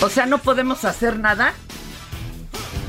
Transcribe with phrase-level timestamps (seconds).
[0.00, 1.54] O sea, no podemos hacer nada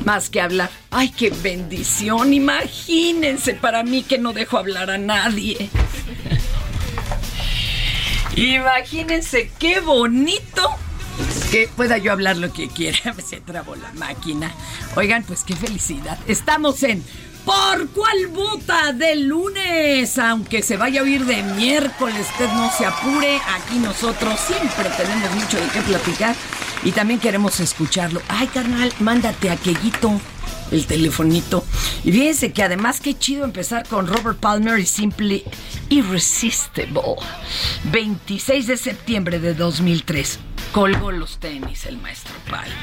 [0.04, 0.70] más que hablar.
[0.92, 2.34] Ay, qué bendición.
[2.34, 5.70] Imagínense para mí que no dejo hablar a nadie.
[8.36, 10.70] Imagínense qué bonito
[11.52, 13.16] que pueda yo hablar lo que quiera.
[13.26, 14.52] Se trabó la máquina.
[14.96, 16.18] Oigan, pues qué felicidad.
[16.28, 17.04] Estamos en
[17.46, 20.18] ¿Por cuál vota del lunes?
[20.18, 23.40] Aunque se vaya a oír de miércoles, usted no se apure.
[23.56, 26.36] Aquí nosotros siempre tenemos mucho de qué platicar
[26.84, 28.20] y también queremos escucharlo.
[28.28, 30.20] Ay, carnal, mándate a Queguito
[30.72, 31.64] el telefonito.
[32.04, 35.44] Y fíjense que además qué chido empezar con Robert Palmer y Simply
[35.90, 37.02] Irresistible.
[37.92, 40.40] 26 de septiembre de 2003.
[40.76, 42.76] Colgó los tenis el maestro Palmer.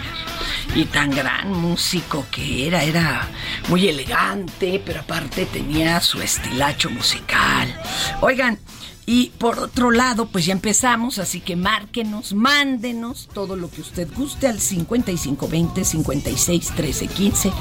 [0.75, 3.29] Y tan gran músico que era, era
[3.69, 7.79] muy elegante, pero aparte tenía su estilacho musical.
[8.23, 8.59] Oigan,
[9.05, 14.09] y por otro lado, pues ya empezamos, así que márquenos, mándenos todo lo que usted
[14.15, 17.53] guste al 5520 56 13 15.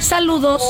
[0.00, 0.62] Saludos,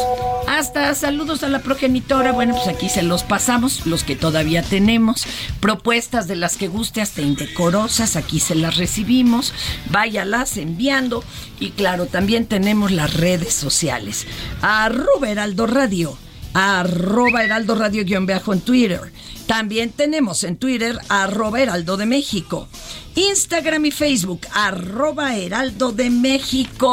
[0.48, 2.32] hasta saludos a la progenitora.
[2.32, 5.26] Bueno, pues aquí se los pasamos, los que todavía tenemos.
[5.60, 9.52] Propuestas de las que guste, hasta indecorosas, aquí se las recibimos.
[9.90, 11.22] Váyalas enviando.
[11.60, 14.26] Y claro, también tenemos las redes sociales.
[14.62, 16.16] Arroba Heraldo Radio,
[16.54, 19.12] arroba Heraldo Radio guion en Twitter
[19.46, 22.66] también tenemos en Twitter arroba Heraldo de México.
[23.14, 26.92] Instagram y Facebook arroba Heraldo de México.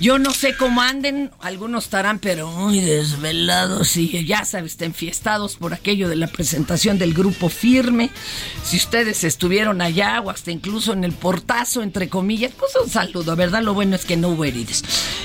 [0.00, 5.74] Yo no sé cómo anden, algunos estarán pero muy desvelados y ya sabes, enfiestados por
[5.74, 8.10] aquello de la presentación del grupo firme.
[8.64, 13.36] Si ustedes estuvieron allá o hasta incluso en el portazo, entre comillas, pues un saludo,
[13.36, 13.62] ¿verdad?
[13.62, 14.82] Lo bueno es que no hubo heridos.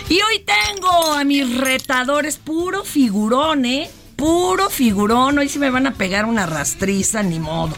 [0.09, 3.89] Y hoy tengo a mis retadores puro figurón, ¿eh?
[4.15, 5.37] puro figurón.
[5.37, 7.75] Hoy sí me van a pegar una rastriza, ni modo.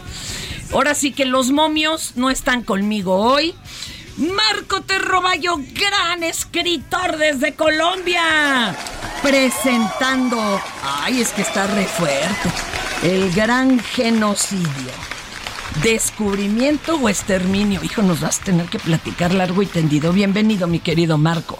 [0.72, 3.54] Ahora sí que los momios no están conmigo hoy.
[4.18, 8.74] Marco Terroballo, gran escritor desde Colombia,
[9.22, 12.50] presentando, ay, es que está re fuerte,
[13.04, 14.90] el gran genocidio.
[15.84, 17.80] Descubrimiento o exterminio.
[17.84, 20.12] Hijo, nos vas a tener que platicar largo y tendido.
[20.12, 21.56] Bienvenido, mi querido Marco.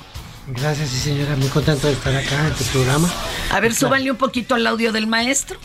[0.49, 1.37] Gracias, sí, señora.
[1.37, 3.09] Muy contento de estar acá en tu programa.
[3.53, 5.61] A ver, súbanle un poquito al audio del maestro.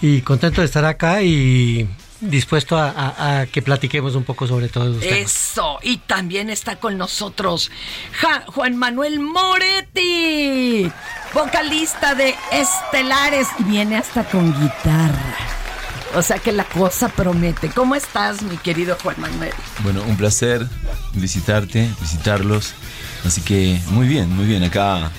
[0.00, 1.88] Y contento de estar acá y
[2.22, 7.70] dispuesto a, que platiquemos un poco sobre todo Eso, y también está con nosotros
[8.46, 10.90] Juan Manuel Moretti,
[11.34, 15.36] vocalista de Estelares, y viene hasta con guitarra.
[16.14, 17.70] O sea que la cosa promete.
[17.70, 19.52] ¿Cómo estás, mi querido Juan Manuel?
[19.82, 20.66] Bueno, un placer
[21.14, 22.74] visitarte, visitarlos
[23.24, 25.10] Así que muy bien, muy bien, acá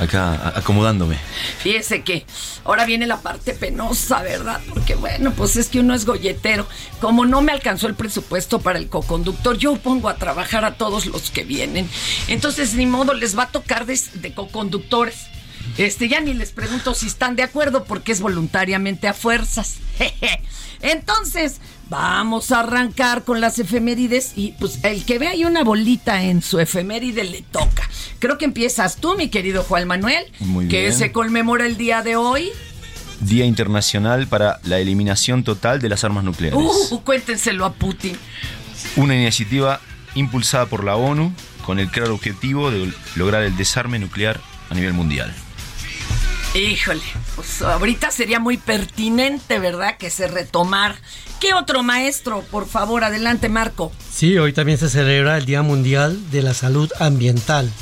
[0.00, 1.18] acá acomodándome.
[1.58, 2.26] Fíjese que
[2.64, 4.60] ahora viene la parte penosa, ¿verdad?
[4.68, 6.66] Porque bueno, pues es que uno es golletero.
[7.00, 11.06] Como no me alcanzó el presupuesto para el coconductor, yo pongo a trabajar a todos
[11.06, 11.88] los que vienen.
[12.28, 15.26] Entonces, ni modo, les va a tocar de, de coconductores.
[15.78, 19.76] Este, ya ni les pregunto si están de acuerdo porque es voluntariamente a fuerzas.
[20.82, 21.60] Entonces,
[21.92, 26.40] vamos a arrancar con las efemérides y pues el que ve ahí una bolita en
[26.40, 27.86] su efeméride le toca.
[28.18, 32.16] Creo que empiezas tú, mi querido Juan Manuel, Muy que se conmemora el día de
[32.16, 32.48] hoy.
[33.20, 36.58] Día Internacional para la Eliminación Total de las Armas Nucleares.
[36.58, 38.16] Uh, cuéntenselo a Putin.
[38.96, 39.78] Una iniciativa
[40.14, 41.34] impulsada por la ONU
[41.66, 44.40] con el claro objetivo de lograr el desarme nuclear
[44.70, 45.32] a nivel mundial.
[46.54, 47.00] Híjole,
[47.34, 49.96] pues ahorita sería muy pertinente, ¿verdad?
[49.96, 50.96] Que se retomar.
[51.40, 52.42] ¿Qué otro maestro?
[52.50, 53.90] Por favor, adelante, Marco.
[54.12, 57.72] Sí, hoy también se celebra el Día Mundial de la Salud Ambiental,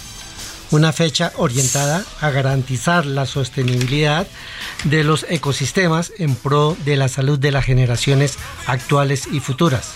[0.71, 4.29] una fecha orientada a garantizar la sostenibilidad
[4.85, 9.95] de los ecosistemas en pro de la salud de las generaciones actuales y futuras,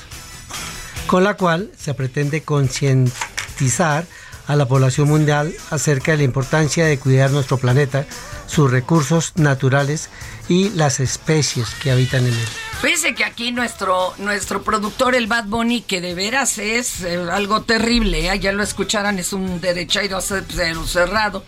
[1.07, 4.05] con la cual se pretende concientizar
[4.47, 8.07] a la población mundial acerca de la importancia de cuidar nuestro planeta
[8.47, 10.11] sus recursos naturales
[10.49, 12.49] y las especies que habitan en él.
[12.81, 17.63] Fíjese que aquí nuestro, nuestro productor, el Bad Bunny, que de veras es eh, algo
[17.63, 18.39] terrible, ¿eh?
[18.39, 21.45] ya lo escucharan, es un derechairo cerrado,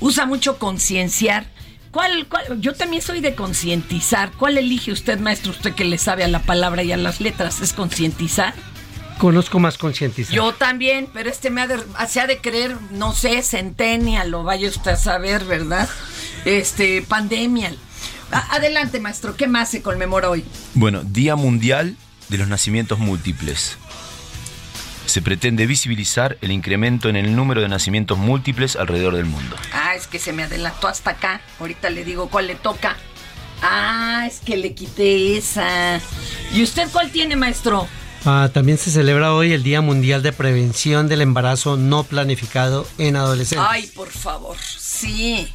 [0.00, 1.46] usa mucho concienciar.
[1.90, 4.32] ¿Cuál, ¿Cuál, Yo también soy de concientizar.
[4.32, 7.62] ¿Cuál elige usted, maestro, usted que le sabe a la palabra y a las letras?
[7.62, 8.52] ¿Es concientizar?
[9.18, 10.34] Conozco más concientizar.
[10.34, 14.42] Yo también, pero este me ha de, se ha de creer, no sé, centennial, lo
[14.42, 15.88] vaya usted a saber, ¿verdad?
[16.44, 17.74] Este, pandemia.
[18.30, 20.44] Adelante, maestro, ¿qué más se conmemora hoy?
[20.74, 21.96] Bueno, Día Mundial
[22.28, 23.78] de los Nacimientos Múltiples.
[25.06, 29.56] Se pretende visibilizar el incremento en el número de nacimientos múltiples alrededor del mundo.
[29.72, 31.40] Ah, es que se me adelantó hasta acá.
[31.60, 32.96] Ahorita le digo cuál le toca.
[33.62, 36.00] Ah, es que le quité esa.
[36.52, 37.88] ¿Y usted cuál tiene, maestro?
[38.28, 43.14] Ah, también se celebra hoy el Día Mundial de Prevención del Embarazo No Planificado en
[43.14, 43.64] Adolescentes.
[43.70, 45.46] Ay, por favor, sí.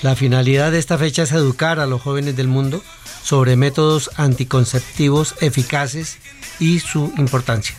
[0.00, 2.82] La finalidad de esta fecha es educar a los jóvenes del mundo
[3.22, 6.16] sobre métodos anticonceptivos eficaces
[6.58, 7.76] y su importancia.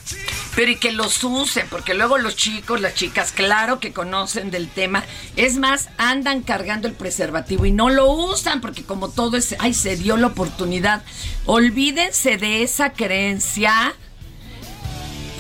[0.55, 4.69] Pero y que los usen, porque luego los chicos, las chicas, claro que conocen del
[4.69, 5.03] tema.
[5.35, 9.73] Es más, andan cargando el preservativo y no lo usan, porque como todo es, ay,
[9.73, 11.03] se dio la oportunidad.
[11.45, 13.95] Olvídense de esa creencia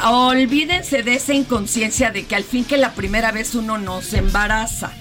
[0.03, 4.17] Olvídense de esa inconsciencia de que al fin que la primera vez uno no se
[4.17, 4.91] embaraza.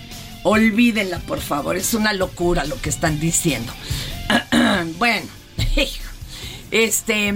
[0.42, 1.76] Olvídenla, por favor.
[1.76, 3.72] Es una locura lo que están diciendo.
[4.98, 5.26] bueno,
[6.72, 7.32] Este,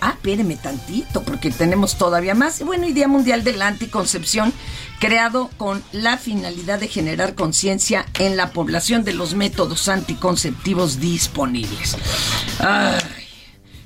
[0.00, 2.62] ah, espéreme tantito, porque tenemos todavía más.
[2.62, 4.52] Bueno, y Día Mundial de la Anticoncepción,
[4.98, 11.96] creado con la finalidad de generar conciencia en la población de los métodos anticonceptivos disponibles.
[12.58, 13.00] Ay,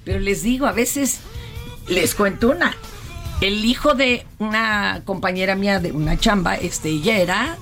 [0.04, 1.18] pero les digo, a veces
[1.88, 2.76] les cuento una.
[3.40, 7.58] El hijo de una compañera mía de una chamba, este, ella era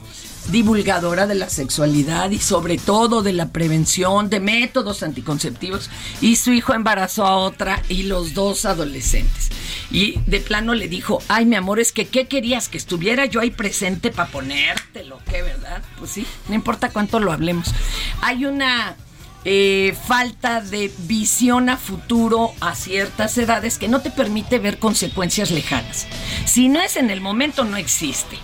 [0.50, 5.88] divulgadora de la sexualidad y sobre todo de la prevención de métodos anticonceptivos
[6.20, 9.50] y su hijo embarazó a otra y los dos adolescentes.
[9.90, 12.68] Y de plano le dijo, ay mi amor, es que ¿qué querías?
[12.68, 15.82] Que estuviera yo ahí presente para ponértelo, ¿qué verdad?
[15.98, 17.68] Pues sí, no importa cuánto lo hablemos.
[18.22, 18.96] Hay una
[19.44, 25.50] eh, falta de visión a futuro a ciertas edades que no te permite ver consecuencias
[25.50, 26.06] lejanas.
[26.44, 28.38] Si no es en el momento, no existe.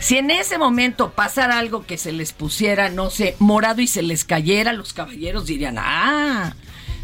[0.00, 4.02] Si en ese momento pasara algo que se les pusiera, no sé, morado y se
[4.02, 6.54] les cayera, los caballeros dirían, ah,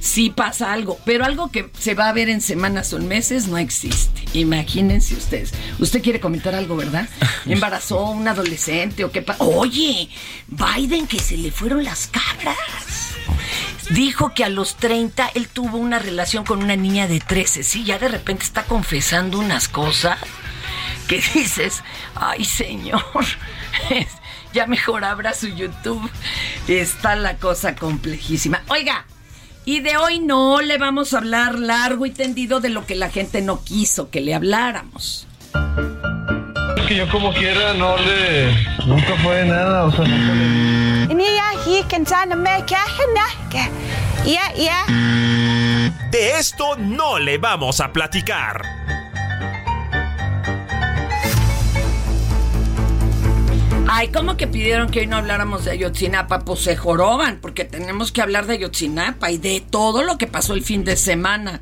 [0.01, 3.47] sí pasa algo, pero algo que se va a ver en semanas o en meses
[3.47, 4.25] no existe.
[4.33, 5.53] Imagínense ustedes.
[5.79, 7.09] Usted quiere comentar algo, ¿verdad?
[7.47, 9.45] Embarazó a un adolescente o qué pasa.
[9.45, 10.09] Oye,
[10.49, 12.57] Biden que se le fueron las cabras.
[13.91, 17.63] Dijo que a los 30 él tuvo una relación con una niña de 13.
[17.63, 20.19] Sí, ya de repente está confesando unas cosas
[21.09, 21.83] que dices,
[22.15, 23.03] ay señor,
[24.53, 26.09] ya mejor abra su YouTube.
[26.69, 28.63] Está la cosa complejísima.
[28.69, 29.07] Oiga,
[29.71, 33.09] y de hoy no le vamos a hablar largo y tendido de lo que la
[33.09, 35.29] gente no quiso que le habláramos.
[36.77, 38.53] Es que yo como quiera no le...
[38.85, 41.15] Nunca fue nada, o sea, nunca
[46.11, 48.80] De esto no le vamos a platicar.
[53.93, 56.45] Ay, ¿cómo que pidieron que hoy no habláramos de Ayotzinapa?
[56.45, 60.55] Pues se joroban, porque tenemos que hablar de Ayotzinapa y de todo lo que pasó
[60.55, 61.61] el fin de semana.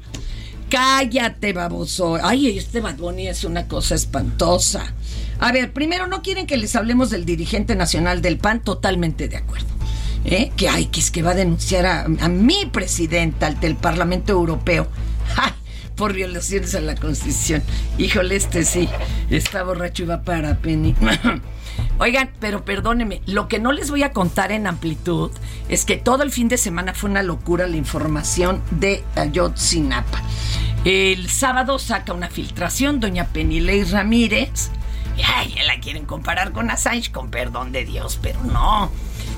[0.68, 2.18] Cállate, baboso.
[2.22, 4.92] Ay, este Bad es una cosa espantosa.
[5.40, 8.62] A ver, primero, ¿no quieren que les hablemos del dirigente nacional del PAN?
[8.62, 9.68] Totalmente de acuerdo.
[10.26, 10.52] ¿Eh?
[10.54, 14.86] Que ay, que es que va a denunciar a, mi presidenta ante el Parlamento Europeo.
[15.38, 15.52] Ay,
[15.96, 17.62] por violaciones a la Constitución.
[17.96, 18.86] Híjole, este sí,
[19.30, 20.94] está borracho y va para Penny.
[22.00, 25.32] Oigan, pero perdónenme, lo que no les voy a contar en amplitud
[25.68, 30.22] es que todo el fin de semana fue una locura la información de Ayotzinapa.
[30.84, 34.70] El sábado saca una filtración, doña Penilei Ramírez.
[35.26, 38.92] Ay, la quieren comparar con Assange, con perdón de Dios, pero no.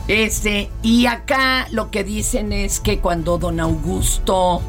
[0.06, 4.60] Este, y acá lo que dicen es que cuando don Augusto.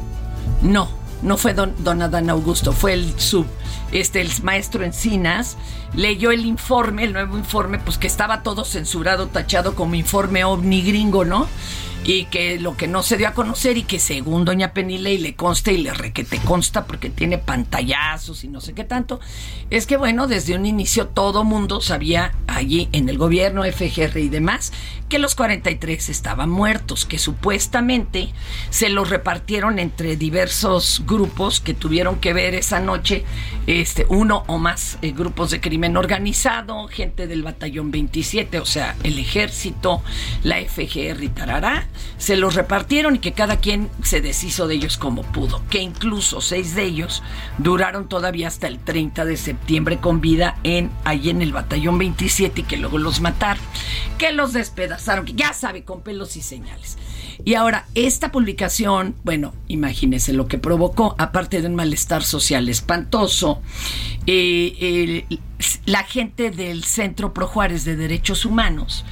[0.62, 0.88] No,
[1.22, 3.46] no fue don, don Adán Augusto, fue el sub
[3.92, 5.56] este, el maestro Encinas,
[5.94, 10.82] leyó el informe, el nuevo informe, pues que estaba todo censurado, tachado como informe ovni
[10.82, 11.48] gringo, ¿no?
[12.04, 15.18] y que lo que no se dio a conocer y que según doña Penile y
[15.18, 19.20] le consta y le requete consta porque tiene pantallazos y no sé qué tanto,
[19.70, 24.28] es que bueno, desde un inicio todo mundo sabía allí en el gobierno, FGR y
[24.28, 24.72] demás,
[25.08, 28.32] que los 43 estaban muertos, que supuestamente
[28.70, 33.24] se los repartieron entre diversos grupos que tuvieron que ver esa noche,
[33.66, 38.96] este, uno o más eh, grupos de crimen organizado, gente del batallón 27, o sea,
[39.02, 40.02] el ejército,
[40.42, 41.86] la FGR y tarará,
[42.18, 46.40] se los repartieron y que cada quien se deshizo de ellos como pudo, que incluso
[46.40, 47.22] seis de ellos
[47.58, 52.62] duraron todavía hasta el 30 de septiembre con vida en allí en el batallón 27
[52.62, 53.62] y que luego los mataron,
[54.18, 56.98] que los despedazaron, que ya sabe, con pelos y señales.
[57.44, 63.51] Y ahora, esta publicación, bueno, imagínese lo que provocó, aparte de un malestar social espantoso,
[64.26, 65.24] eh,
[65.84, 69.04] la gente del Centro Pro Juárez de Derechos Humanos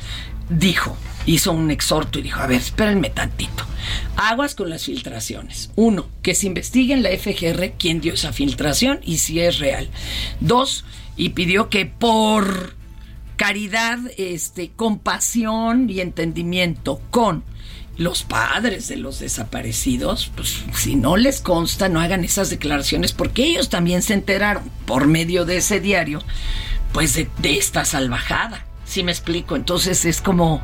[0.48, 3.64] dijo, hizo un exhorto y dijo, a ver, espérenme tantito.
[4.16, 5.70] Aguas con las filtraciones.
[5.76, 9.88] Uno, que se investigue en la FGR quién dio esa filtración y si es real.
[10.40, 10.84] Dos,
[11.16, 12.74] y pidió que por
[13.36, 17.42] caridad, este, compasión y entendimiento con
[18.00, 23.44] los padres de los desaparecidos, pues si no les consta, no hagan esas declaraciones, porque
[23.44, 26.22] ellos también se enteraron por medio de ese diario,
[26.94, 28.64] pues de, esta salvajada.
[28.86, 29.54] Si me explico?
[29.54, 30.62] Entonces es como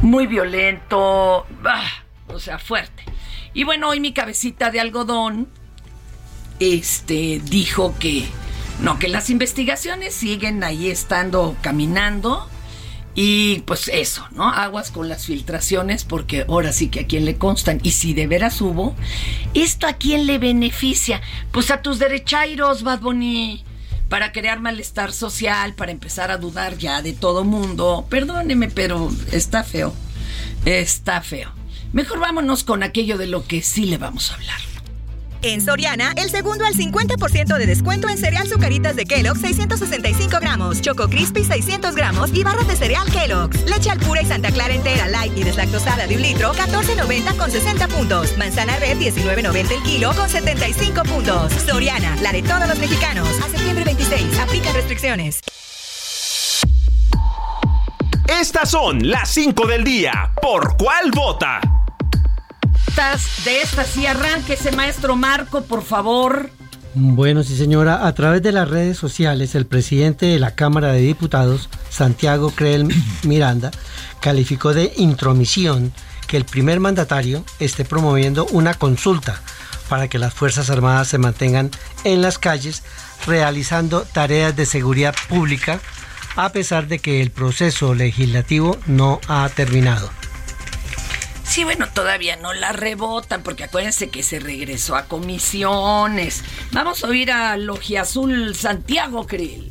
[0.00, 1.46] muy violento,
[2.28, 3.04] o sea, fuerte.
[3.52, 5.46] Y bueno, hoy mi cabecita de algodón
[6.58, 8.24] este dijo que
[8.80, 12.48] no, que las investigaciones siguen ahí estando caminando
[13.14, 14.48] y pues eso, ¿no?
[14.48, 18.26] Aguas con las filtraciones porque ahora sí que a quién le constan y si de
[18.26, 18.94] veras hubo,
[19.54, 21.20] esto a quién le beneficia?
[21.52, 23.64] Pues a tus derechairos, Bad Bunny
[24.08, 28.06] para crear malestar social, para empezar a dudar ya de todo mundo.
[28.08, 29.94] Perdóneme, pero está feo.
[30.64, 31.50] Está feo.
[31.92, 34.73] Mejor vámonos con aquello de lo que sí le vamos a hablar.
[35.46, 40.80] En Soriana, el segundo al 50% de descuento en cereal Zucaritas de Kellogg 665 gramos,
[40.80, 43.62] Choco Crispy 600 gramos y barras de cereal Kellogg's.
[43.68, 47.50] Leche al pura y Santa Clara entera light y deslactosada de un litro 14.90 con
[47.50, 48.38] 60 puntos.
[48.38, 51.52] Manzana red 19.90 el kilo con 75 puntos.
[51.52, 53.28] Soriana, la de todos los mexicanos.
[53.44, 55.40] A septiembre 26, aplica restricciones.
[58.40, 60.32] Estas son las 5 del día.
[60.40, 61.83] ¿Por cuál vota?
[62.94, 66.48] De esta sí arránquese, maestro Marco, por favor.
[66.94, 71.00] Bueno, sí señora, a través de las redes sociales, el presidente de la Cámara de
[71.00, 72.86] Diputados, Santiago Creel
[73.24, 73.72] Miranda,
[74.20, 75.92] calificó de intromisión
[76.28, 79.42] que el primer mandatario esté promoviendo una consulta
[79.88, 81.72] para que las Fuerzas Armadas se mantengan
[82.04, 82.84] en las calles
[83.26, 85.80] realizando tareas de seguridad pública
[86.36, 90.10] a pesar de que el proceso legislativo no ha terminado.
[91.44, 96.42] Sí, bueno, todavía no la rebotan porque acuérdense que se regresó a comisiones.
[96.72, 97.56] Vamos a oír a
[98.00, 99.70] Azul Santiago Krill.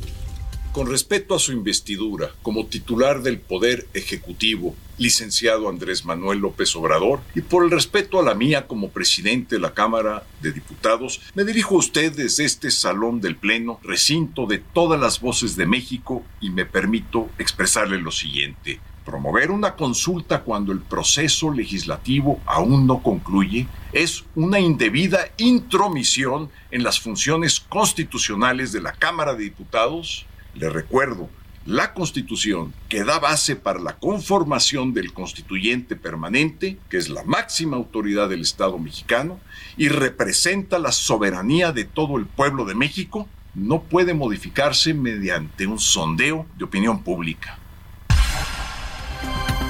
[0.72, 7.20] Con respecto a su investidura como titular del Poder Ejecutivo, licenciado Andrés Manuel López Obrador,
[7.34, 11.44] y por el respeto a la mía como presidente de la Cámara de Diputados, me
[11.44, 16.24] dirijo a usted desde este salón del Pleno, recinto de todas las voces de México,
[16.40, 18.80] y me permito expresarle lo siguiente.
[19.04, 26.82] Promover una consulta cuando el proceso legislativo aún no concluye es una indebida intromisión en
[26.82, 30.24] las funciones constitucionales de la Cámara de Diputados.
[30.54, 31.28] Le recuerdo,
[31.66, 37.76] la Constitución, que da base para la conformación del constituyente permanente, que es la máxima
[37.76, 39.38] autoridad del Estado mexicano
[39.76, 45.78] y representa la soberanía de todo el pueblo de México, no puede modificarse mediante un
[45.78, 47.58] sondeo de opinión pública.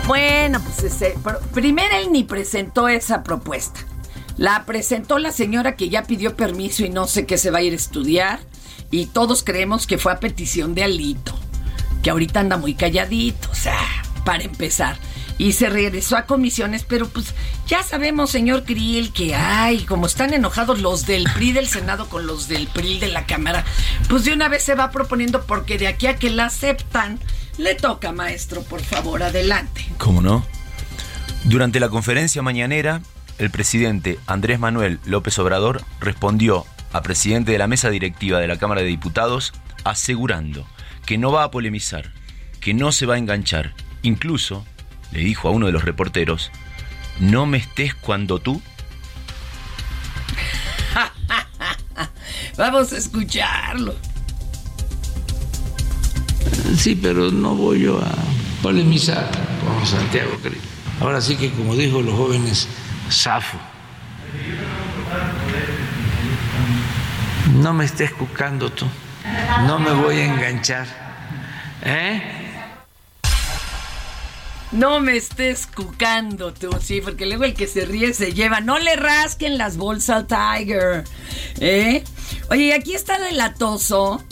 [0.07, 1.15] Bueno, pues ese,
[1.53, 3.81] primero él ni presentó esa propuesta.
[4.37, 7.63] La presentó la señora que ya pidió permiso y no sé qué se va a
[7.63, 8.41] ir a estudiar.
[8.91, 11.35] Y todos creemos que fue a petición de Alito,
[12.03, 13.81] que ahorita anda muy calladito, o sea,
[14.25, 14.99] para empezar.
[15.39, 17.35] Y se regresó a comisiones, pero pues
[17.67, 22.27] ya sabemos, señor Krill, que hay, como están enojados los del PRI del Senado con
[22.27, 23.65] los del PRI de la Cámara,
[24.09, 27.19] pues de una vez se va proponiendo porque de aquí a que la aceptan,
[27.59, 29.87] le toca, maestro, por favor, adelante.
[29.99, 30.45] ¿Cómo no?
[31.45, 33.01] Durante la conferencia mañanera,
[33.39, 38.59] el presidente Andrés Manuel López Obrador respondió a presidente de la mesa directiva de la
[38.59, 39.53] Cámara de Diputados
[39.85, 40.67] asegurando
[41.05, 42.13] que no va a polemizar,
[42.61, 43.75] que no se va a enganchar.
[44.03, 44.65] Incluso
[45.13, 46.51] le dijo a uno de los reporteros,
[47.21, 48.63] no me estés cuando tú...
[52.57, 53.95] Vamos a escucharlo.
[56.77, 58.15] Sí, pero no voy yo a
[58.63, 59.31] polemizar
[59.65, 60.33] con Santiago.
[61.01, 62.69] Ahora sí que, como dijo los jóvenes,
[63.09, 63.59] Safo.
[67.55, 68.87] No me estés cucando tú.
[69.67, 70.87] No me voy a enganchar.
[71.83, 72.23] ¿Eh?
[74.73, 78.61] No me estés cucando tú, sí, porque luego el que se ríe se lleva.
[78.61, 81.05] No le rasquen las bolsas al Tiger.
[81.61, 82.03] ¿Eh?
[82.51, 84.25] Oye, aquí está delatoso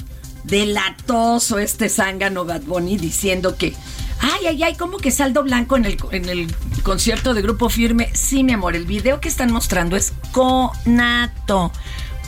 [0.52, 3.74] delatoso este zángano Bad Bunny diciendo que,
[4.20, 8.10] ay, ay, ay, ¿cómo que saldo blanco en el, en el concierto de Grupo Firme?
[8.12, 11.72] Sí, mi amor, el video que están mostrando es conato,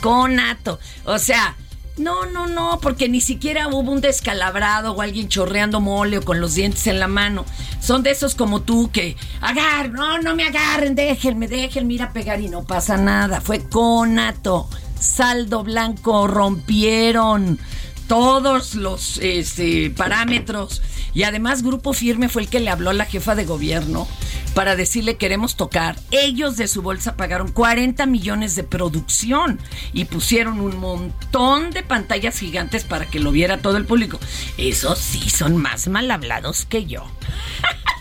[0.01, 0.79] conato.
[1.03, 1.55] O sea,
[1.97, 6.41] no, no, no, porque ni siquiera hubo un descalabrado o alguien chorreando mole o con
[6.41, 7.45] los dientes en la mano.
[7.79, 12.11] Son de esos como tú que agar, no, no me agarren, déjenme, déjenme ir a
[12.11, 13.39] pegar y no pasa nada.
[13.39, 14.67] Fue conato,
[14.99, 17.59] saldo blanco, rompieron
[18.07, 20.81] todos los este, parámetros.
[21.13, 24.07] Y además Grupo Firme fue el que le habló a la jefa de gobierno
[24.53, 25.97] para decirle queremos tocar.
[26.11, 29.59] Ellos de su bolsa pagaron 40 millones de producción
[29.93, 34.19] y pusieron un montón de pantallas gigantes para que lo viera todo el público.
[34.57, 37.05] Esos sí son más mal hablados que yo.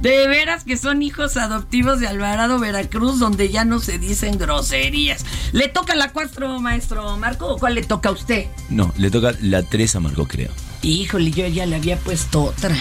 [0.00, 5.24] De veras que son hijos adoptivos de Alvarado, Veracruz, donde ya no se dicen groserías.
[5.52, 8.46] ¿Le toca la cuatro, maestro Marco, o cuál le toca a usted?
[8.68, 10.50] No, le toca la tres a Marco, creo.
[10.82, 12.76] Híjole, yo ya le había puesto otra.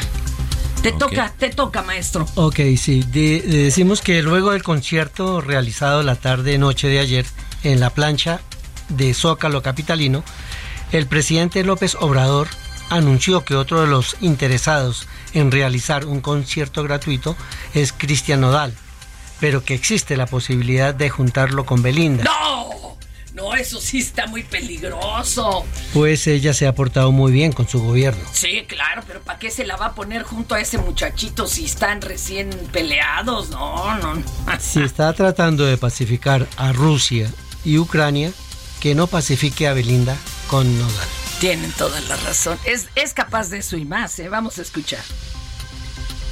[0.82, 2.28] Te toca, te toca, maestro.
[2.36, 3.04] Ok, sí.
[3.12, 7.26] decimos que luego del concierto realizado la tarde-noche de ayer
[7.64, 8.40] en la plancha
[8.90, 10.24] de Zócalo Capitalino,
[10.92, 12.48] el presidente López Obrador
[12.90, 17.38] anunció que otro de los interesados en realizar un concierto gratuito
[17.76, 18.74] es Cristian Nodal,
[19.40, 22.24] pero que existe la posibilidad de juntarlo con Belinda.
[22.24, 22.96] ¡No!
[23.36, 25.66] No, eso sí está muy peligroso.
[25.94, 28.24] Pues ella se ha portado muy bien con su gobierno.
[28.32, 31.66] Sí, claro, pero ¿para qué se la va a poner junto a ese muchachito si
[31.66, 33.50] están recién peleados?
[33.50, 34.24] No, no.
[34.58, 37.30] Si está tratando de pacificar a Rusia
[37.66, 38.32] y Ucrania,
[38.80, 40.16] que no pacifique a Belinda
[40.48, 41.25] con Nodal.
[41.40, 42.58] Tienen toda la razón.
[42.66, 44.30] Es, es capaz de eso y más, ¿eh?
[44.30, 45.04] Vamos a escuchar.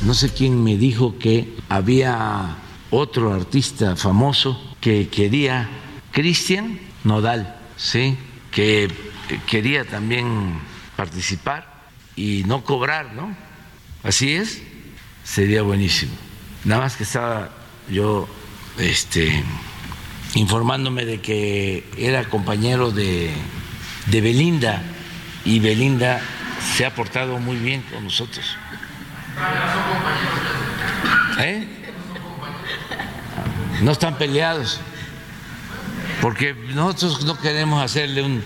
[0.02, 2.58] No sé quién me dijo que había
[2.90, 5.70] otro artista famoso que quería,
[6.12, 8.18] Cristian Nodal, ¿sí?
[8.52, 8.90] Que
[9.50, 10.60] quería también
[10.96, 11.84] participar
[12.16, 13.36] y no cobrar, ¿no?
[14.04, 14.62] Así es,
[15.24, 16.14] sería buenísimo.
[16.66, 17.50] Nada más que estaba
[17.90, 18.28] yo
[18.78, 19.44] este,
[20.36, 23.32] informándome de que era compañero de,
[24.08, 24.84] de Belinda
[25.46, 26.22] y Belinda
[26.76, 28.58] se ha portado muy bien con nosotros.
[31.40, 31.68] ¿Eh?
[33.82, 34.80] No están peleados,
[36.22, 38.44] porque nosotros no queremos hacerle un,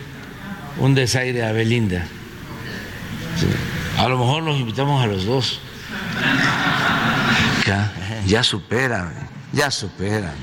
[0.78, 2.06] un desaire a Belinda.
[3.98, 5.60] A lo mejor los invitamos a los dos.
[7.66, 7.92] Ya,
[8.26, 9.14] ya superan,
[9.52, 10.36] ya superan.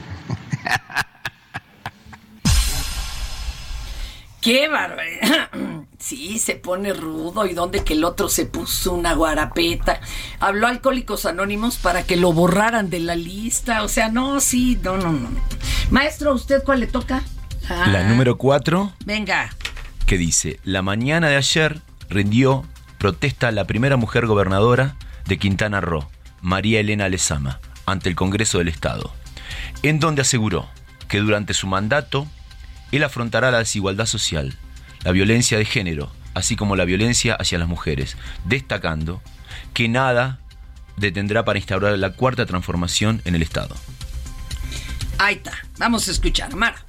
[4.40, 5.48] ¡Qué barbaridad!
[6.06, 10.02] Sí, se pone rudo y donde que el otro se puso una guarapeta.
[10.38, 13.82] Habló a Alcohólicos Anónimos para que lo borraran de la lista.
[13.82, 15.30] O sea, no, sí, no, no, no.
[15.90, 17.22] Maestro, ¿usted cuál le toca?
[17.86, 18.92] La número cuatro.
[19.06, 19.56] Venga.
[20.04, 22.66] Que dice, la mañana de ayer rindió
[22.98, 26.06] protesta la primera mujer gobernadora de Quintana Roo,
[26.42, 29.10] María Elena Lezama, ante el Congreso del Estado,
[29.82, 30.68] en donde aseguró
[31.08, 32.26] que durante su mandato
[32.92, 34.58] él afrontará la desigualdad social,
[35.04, 39.22] la violencia de género, así como la violencia hacia las mujeres, destacando
[39.72, 40.40] que nada
[40.96, 43.74] detendrá para instaurar la cuarta transformación en el Estado.
[45.18, 46.84] Ahí está, vamos a escuchar, Mara.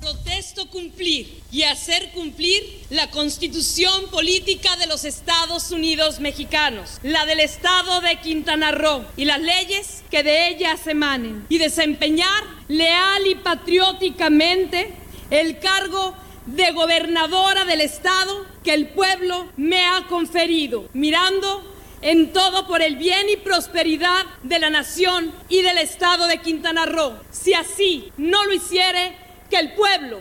[0.00, 7.40] Protesto cumplir y hacer cumplir la constitución política de los Estados Unidos mexicanos, la del
[7.40, 13.34] Estado de Quintana Roo y las leyes que de ellas emanen, y desempeñar leal y
[13.36, 14.94] patrióticamente
[15.30, 21.62] el cargo de gobernadora del Estado que el pueblo me ha conferido, mirando
[22.02, 26.86] en todo por el bien y prosperidad de la nación y del Estado de Quintana
[26.86, 27.14] Roo.
[27.30, 29.16] Si así no lo hiciere,
[29.50, 30.18] que el pueblo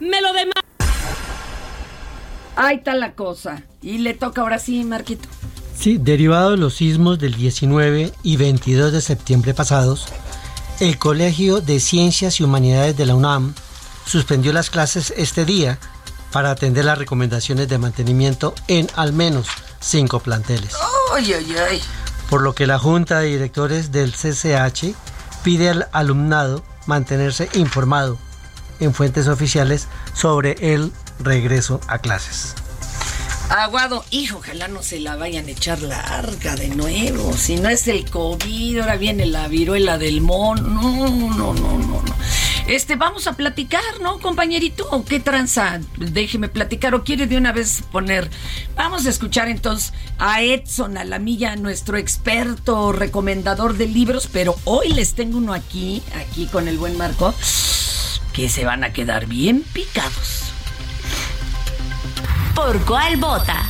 [0.00, 0.60] me lo demande.
[2.56, 3.62] Ahí está la cosa.
[3.80, 5.28] Y le toca ahora sí, Marquito.
[5.76, 10.06] Sí, derivado de los sismos del 19 y 22 de septiembre pasados,
[10.80, 13.54] el Colegio de Ciencias y Humanidades de la UNAM
[14.10, 15.78] suspendió las clases este día
[16.32, 19.46] para atender las recomendaciones de mantenimiento en al menos
[19.78, 20.74] cinco planteles.
[21.14, 21.80] Ay, ay, ay.
[22.28, 24.96] Por lo que la Junta de Directores del CCH
[25.44, 28.18] pide al alumnado mantenerse informado
[28.80, 32.56] en fuentes oficiales sobre el regreso a clases.
[33.48, 37.32] Aguado, hijo, ojalá no se la vayan a echar larga de nuevo.
[37.36, 40.62] Si no es el COVID, ahora viene la viruela del mono.
[40.62, 42.14] No, no, no, no, no.
[42.66, 45.04] Este, vamos a platicar, ¿no, compañerito?
[45.08, 45.80] ¿Qué tranza?
[45.96, 48.30] Déjeme platicar o quiere de una vez poner.
[48.76, 55.14] Vamos a escuchar entonces a Edson Alamilla, nuestro experto recomendador de libros, pero hoy les
[55.14, 57.34] tengo uno aquí, aquí con el buen Marco,
[58.32, 60.52] que se van a quedar bien picados.
[62.54, 63.64] ¿Por cuál vota?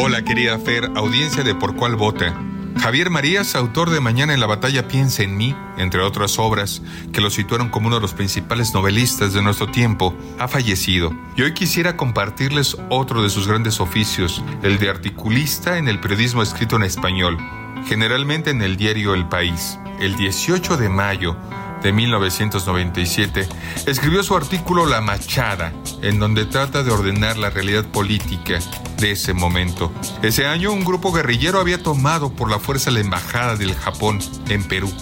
[0.00, 2.47] Hola querida Fer, audiencia de Por cuál vota.
[2.88, 6.80] Javier Marías, autor de Mañana en la batalla piensa en mí, entre otras obras
[7.12, 11.12] que lo situaron como uno de los principales novelistas de nuestro tiempo, ha fallecido.
[11.36, 16.40] Y hoy quisiera compartirles otro de sus grandes oficios, el de articulista en el periodismo
[16.40, 17.36] escrito en español,
[17.84, 19.78] generalmente en el diario El País.
[20.00, 21.36] El 18 de mayo
[21.82, 23.48] de 1997,
[23.86, 28.58] escribió su artículo La Machada, en donde trata de ordenar la realidad política
[28.98, 29.92] de ese momento.
[30.22, 34.64] Ese año un grupo guerrillero había tomado por la fuerza la embajada del Japón en
[34.64, 34.92] Perú,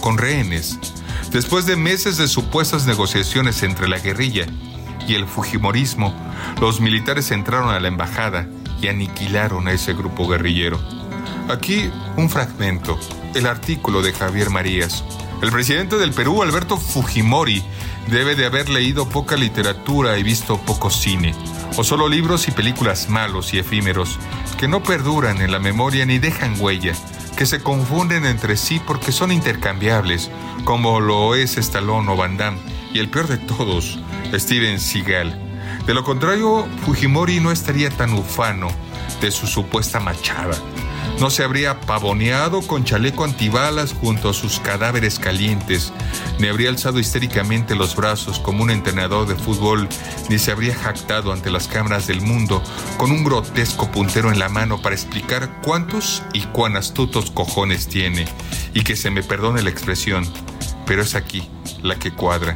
[0.00, 0.78] con rehenes.
[1.30, 4.46] Después de meses de supuestas negociaciones entre la guerrilla
[5.06, 6.14] y el Fujimorismo,
[6.60, 8.48] los militares entraron a la embajada
[8.80, 10.80] y aniquilaron a ese grupo guerrillero.
[11.48, 12.98] Aquí un fragmento,
[13.34, 15.04] el artículo de Javier Marías,
[15.42, 17.64] el presidente del Perú, Alberto Fujimori,
[18.06, 21.34] debe de haber leído poca literatura y visto poco cine,
[21.76, 24.20] o solo libros y películas malos y efímeros,
[24.56, 26.94] que no perduran en la memoria ni dejan huella,
[27.36, 30.30] que se confunden entre sí porque son intercambiables,
[30.64, 32.58] como lo es Stallone o Van Damme,
[32.94, 33.98] y el peor de todos,
[34.32, 35.40] Steven Seagal.
[35.86, 38.68] De lo contrario, Fujimori no estaría tan ufano
[39.20, 40.56] de su supuesta machada.
[41.20, 45.92] No se habría pavoneado con chaleco antibalas junto a sus cadáveres calientes,
[46.38, 49.88] ni habría alzado histéricamente los brazos como un entrenador de fútbol,
[50.28, 52.62] ni se habría jactado ante las cámaras del mundo
[52.96, 58.24] con un grotesco puntero en la mano para explicar cuántos y cuán astutos cojones tiene,
[58.74, 60.24] y que se me perdone la expresión,
[60.86, 61.48] pero es aquí
[61.82, 62.54] la que cuadra.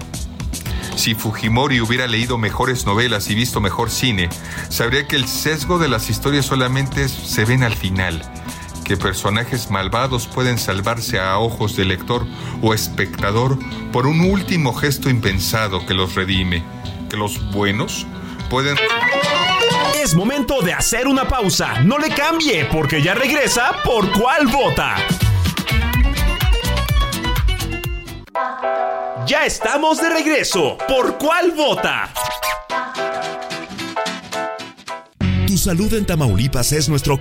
[0.97, 4.31] Si Fujimori hubiera leído mejores novelas y visto mejor cine,
[4.71, 8.23] sabría que el sesgo de las historias solamente se ven al final,
[8.87, 12.25] que personajes malvados pueden salvarse a ojos del lector
[12.62, 13.59] o espectador
[13.92, 16.62] por un último gesto impensado que los redime,
[17.11, 18.07] que los buenos
[18.49, 18.77] pueden...
[20.01, 21.81] Es momento de hacer una pausa.
[21.81, 24.94] No le cambie porque ya regresa por cuál vota.
[29.27, 30.79] Ya estamos de regreso.
[30.87, 32.09] ¿Por cuál vota?
[35.49, 37.20] Tu salud en Tamaulipas es nuestro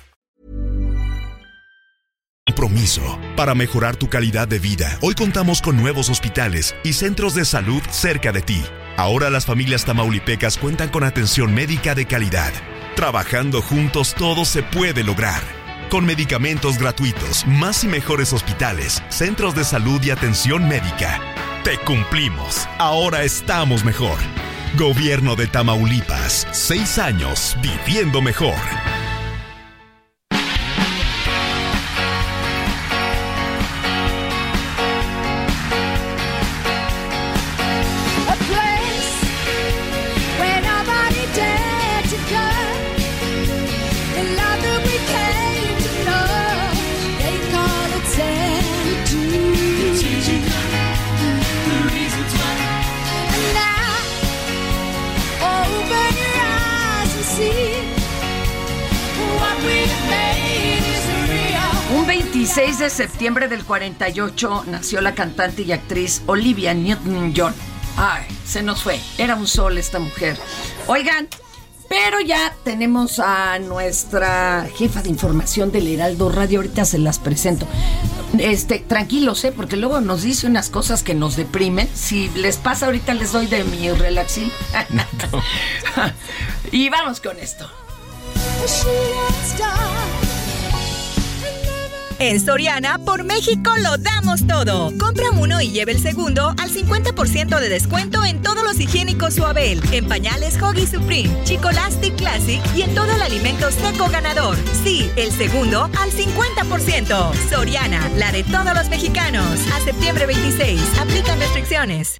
[2.51, 4.97] Compromiso para mejorar tu calidad de vida.
[4.99, 8.61] Hoy contamos con nuevos hospitales y centros de salud cerca de ti.
[8.97, 12.51] Ahora las familias tamaulipecas cuentan con atención médica de calidad.
[12.97, 15.41] Trabajando juntos todo se puede lograr.
[15.89, 21.21] Con medicamentos gratuitos, más y mejores hospitales, centros de salud y atención médica.
[21.63, 22.67] Te cumplimos.
[22.79, 24.17] Ahora estamos mejor.
[24.77, 26.45] Gobierno de Tamaulipas.
[26.51, 28.59] Seis años viviendo mejor.
[62.53, 67.53] 16 de septiembre del 48 nació la cantante y actriz Olivia Newton-John.
[67.95, 68.99] Ay, se nos fue.
[69.17, 70.37] Era un sol esta mujer.
[70.87, 71.29] Oigan,
[71.87, 76.59] pero ya tenemos a nuestra jefa de información del Heraldo Radio.
[76.59, 77.65] Ahorita se las presento.
[78.37, 79.53] Este, tranquilos, ¿eh?
[79.53, 81.87] porque luego nos dice unas cosas que nos deprimen.
[81.95, 84.51] Si les pasa ahorita les doy de mi relaxil.
[86.73, 87.69] Y vamos con esto.
[92.21, 94.95] En Soriana, por México lo damos todo.
[94.99, 99.81] Compra uno y lleve el segundo al 50% de descuento en todos los higiénicos Suabel,
[99.91, 104.55] en pañales Hoggy Supreme, Chicolastic Classic y en todo el alimento seco ganador.
[104.83, 107.33] Sí, el segundo al 50%.
[107.49, 109.59] Soriana, la de todos los mexicanos.
[109.73, 110.79] A septiembre 26.
[110.99, 112.19] Aplican restricciones.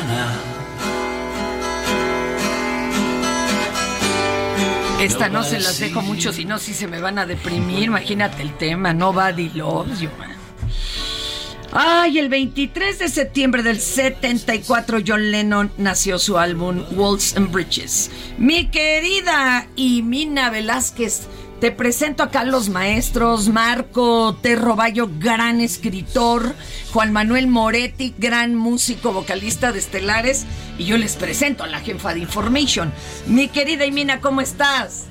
[5.01, 7.83] Esta no se las dejo mucho, si no, sí se me van a deprimir.
[7.85, 10.09] Imagínate el tema, Nobody Loves You.
[10.19, 10.29] man.
[11.71, 18.11] Ay, el 23 de septiembre del 74, John Lennon nació su álbum Walls and Bridges.
[18.37, 21.27] Mi querida Imina Velázquez,
[21.61, 26.55] te presento acá a los maestros, Marco Terroballo, gran escritor,
[26.91, 30.47] Juan Manuel Moretti, gran músico, vocalista de Estelares,
[30.79, 32.91] y yo les presento a la jefa de Information.
[33.27, 35.05] Mi querida Imina, ¿cómo estás?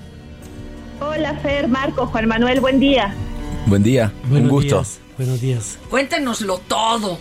[1.00, 3.14] Hola Fer, Marco, Juan Manuel, buen día.
[3.66, 4.76] Buen día, un Buenos gusto.
[4.78, 5.00] días.
[5.16, 5.78] Buenos días.
[5.88, 7.20] Cuéntenoslo todo.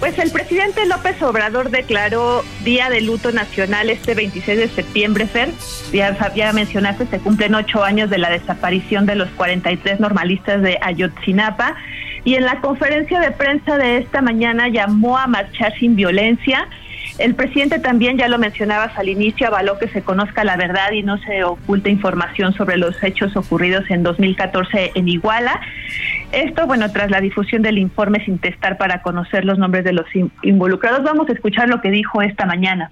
[0.00, 5.50] Pues el presidente López Obrador declaró Día de Luto Nacional este 26 de septiembre, Fer.
[5.92, 10.78] Ya, ya mencionaste, se cumplen ocho años de la desaparición de los 43 normalistas de
[10.80, 11.76] Ayotzinapa.
[12.24, 16.66] Y en la conferencia de prensa de esta mañana llamó a marchar sin violencia
[17.18, 21.02] El presidente también, ya lo mencionabas al inicio, avaló que se conozca la verdad y
[21.02, 25.60] no se oculte información sobre los hechos ocurridos en 2014 en Iguala.
[26.32, 30.06] Esto, bueno, tras la difusión del informe sin testar para conocer los nombres de los
[30.14, 31.02] in- involucrados.
[31.02, 32.90] Vamos a escuchar lo que dijo esta mañana.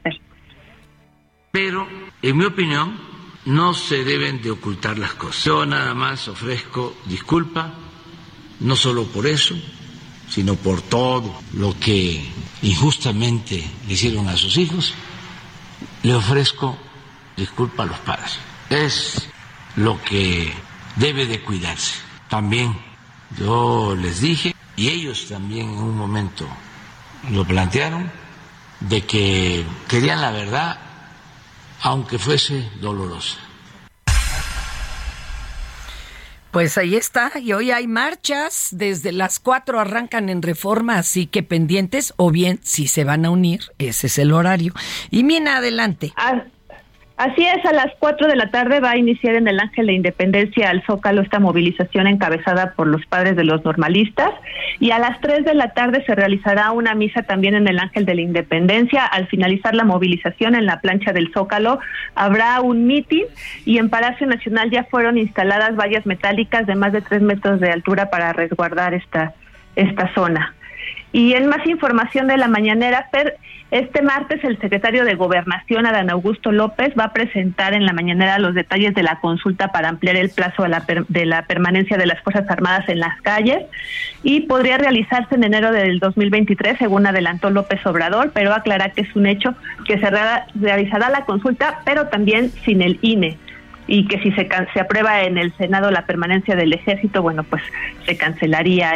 [1.51, 1.87] Pero,
[2.23, 2.97] en mi opinión,
[3.47, 5.45] no se deben de ocultar las cosas.
[5.45, 7.73] Yo nada más ofrezco disculpa,
[8.61, 9.55] no solo por eso,
[10.31, 12.31] sino por todo lo que
[12.63, 14.95] injustamente le hicieron a sus hijos.
[16.03, 16.77] Le ofrezco
[17.39, 18.39] disculpa a los padres.
[18.69, 19.29] Es
[19.77, 20.53] lo que
[20.97, 21.95] debe de cuidarse.
[22.29, 22.77] También
[23.39, 26.47] yo les dije, y ellos también en un momento
[27.31, 28.11] lo plantearon,
[28.81, 30.79] de que querían la verdad
[31.83, 33.37] aunque fuese dolorosa.
[36.51, 41.43] Pues ahí está, y hoy hay marchas, desde las 4 arrancan en reforma, así que
[41.43, 44.73] pendientes, o bien si se van a unir, ese es el horario.
[45.11, 46.15] Y Mina, adelante.
[46.17, 46.45] Ah,
[47.19, 49.93] Así es, a las 4 de la tarde va a iniciar en el Ángel de
[49.93, 54.31] Independencia al Zócalo esta movilización encabezada por los padres de los normalistas
[54.79, 58.07] y a las 3 de la tarde se realizará una misa también en el Ángel
[58.07, 59.05] de la Independencia.
[59.05, 61.81] Al finalizar la movilización en la plancha del Zócalo
[62.15, 63.25] habrá un mitin
[63.65, 67.73] y en Palacio Nacional ya fueron instaladas vallas metálicas de más de 3 metros de
[67.73, 69.35] altura para resguardar esta,
[69.75, 70.55] esta zona.
[71.11, 73.39] Y en más información de la mañanera, Fer,
[73.71, 78.39] este martes el secretario de Gobernación, Adán Augusto López, va a presentar en la mañanera
[78.39, 81.99] los detalles de la consulta para ampliar el plazo de la, per- de la permanencia
[81.99, 83.65] de las Fuerzas Armadas en las calles
[84.23, 89.15] y podría realizarse en enero del 2023, según adelantó López Obrador, pero aclara que es
[89.15, 89.55] un hecho
[89.87, 93.37] que se rea- realizará la consulta, pero también sin el INE
[93.87, 97.63] y que si se, se aprueba en el Senado la permanencia del ejército, bueno, pues
[98.07, 98.93] se cancelaría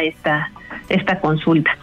[0.89, 1.77] esta consulta.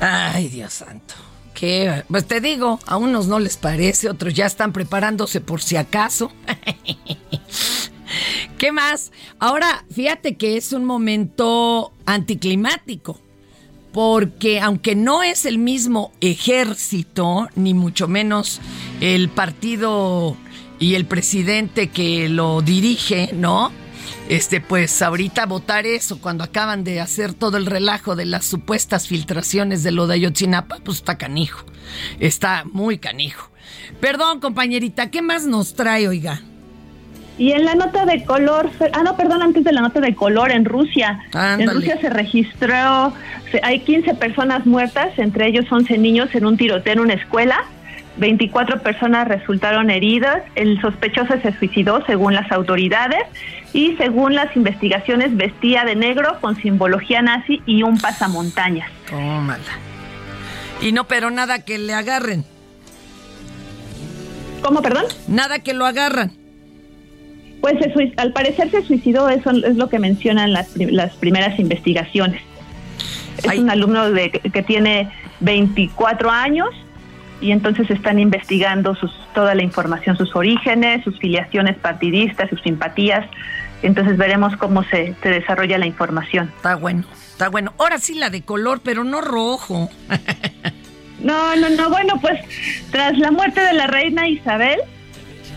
[0.00, 1.14] Ay, Dios santo.
[1.56, 5.76] Que, pues te digo, a unos no les parece, otros ya están preparándose por si
[5.76, 6.30] acaso.
[8.58, 9.10] ¿Qué más?
[9.38, 13.18] Ahora, fíjate que es un momento anticlimático,
[13.90, 18.60] porque aunque no es el mismo ejército, ni mucho menos
[19.00, 20.36] el partido
[20.78, 23.72] y el presidente que lo dirige, ¿no?
[24.28, 29.06] Este, pues ahorita votar eso cuando acaban de hacer todo el relajo de las supuestas
[29.06, 31.64] filtraciones de lo de Ayotzinapa, pues está canijo.
[32.18, 33.50] Está muy canijo.
[34.00, 36.40] Perdón, compañerita, ¿qué más nos trae, oiga?
[37.38, 40.50] Y en la nota de color, ah, no, perdón, antes de la nota de color,
[40.50, 41.20] en Rusia.
[41.32, 41.62] Ándale.
[41.64, 43.12] En Rusia se registró,
[43.62, 47.64] hay 15 personas muertas, entre ellos 11 niños en un tiroteo en una escuela.
[48.16, 50.42] 24 personas resultaron heridas.
[50.54, 53.22] El sospechoso se suicidó según las autoridades
[53.72, 58.90] y según las investigaciones vestía de negro con simbología nazi y un pasamontañas.
[59.08, 59.62] Tómala.
[60.80, 62.44] Y no, pero nada que le agarren.
[64.62, 65.04] ¿Cómo, perdón?
[65.28, 66.32] Nada que lo agarran.
[67.60, 72.42] Pues se al parecer se suicidó, eso es lo que mencionan las, las primeras investigaciones.
[73.42, 76.68] Es un alumno de, que tiene 24 años
[77.40, 83.26] y entonces están investigando sus, toda la información, sus orígenes, sus filiaciones partidistas, sus simpatías.
[83.82, 86.50] Entonces veremos cómo se, se desarrolla la información.
[86.56, 87.74] Está bueno, está bueno.
[87.78, 89.90] Ahora sí la de color, pero no rojo.
[91.20, 91.90] No, no, no.
[91.90, 92.40] Bueno, pues
[92.90, 94.80] tras la muerte de la reina Isabel,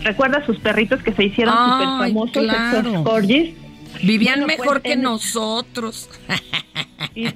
[0.04, 2.78] recuerda sus perritos que se hicieron súper famosos, claro.
[2.80, 3.56] estos corgis.
[4.04, 6.10] Vivían Bueno, mejor pues, que en- nosotros.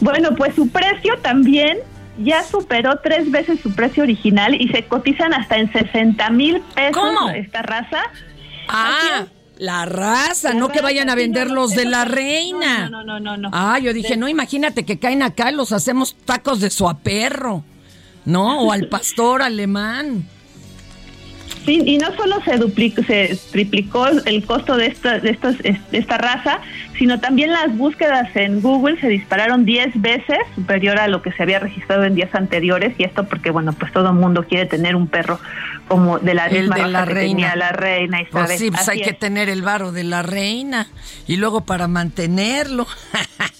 [0.00, 1.78] Bueno, pues su precio también
[2.18, 7.02] ya superó tres veces su precio original y se cotizan hasta en 60 mil pesos
[7.02, 7.30] ¿Cómo?
[7.30, 8.02] esta raza.
[8.68, 9.26] Ah,
[9.58, 12.88] la raza, no que vayan a vender los de la reina.
[12.88, 13.36] No, no, no, no.
[13.36, 13.50] no.
[13.52, 17.64] Ah, yo dije, De- no, imagínate que caen acá, los hacemos tacos de suaperro,
[18.24, 18.60] ¿no?
[18.62, 20.28] O al pastor alemán.
[21.68, 25.78] Sí, y no solo se duplicó, se triplicó el costo de esta, de estos, de
[25.92, 26.60] esta raza,
[26.98, 31.42] sino también las búsquedas en Google se dispararon 10 veces superior a lo que se
[31.42, 34.96] había registrado en días anteriores y esto porque bueno pues todo el mundo quiere tener
[34.96, 35.38] un perro
[35.88, 37.28] como de la El misma de raza la que reina.
[37.34, 38.46] tenía la reina Isabel.
[38.46, 40.86] Pues sí, pues hay que tener el varo de la reina
[41.26, 42.86] y luego para mantenerlo.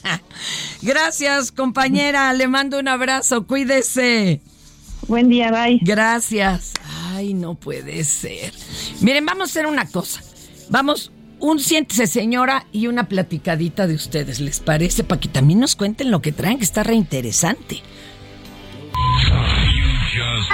[0.81, 2.33] Gracias, compañera.
[2.33, 3.47] Le mando un abrazo.
[3.47, 4.41] Cuídese.
[5.09, 5.81] Buen día, bye.
[5.83, 6.75] Gracias.
[7.15, 8.53] Ay, no puede ser.
[9.01, 10.21] Miren, vamos a hacer una cosa.
[10.69, 15.05] Vamos, un siéntese, señora, y una platicadita de ustedes, ¿les parece?
[15.05, 17.83] Para que también nos cuenten lo que traen, que está reinteresante.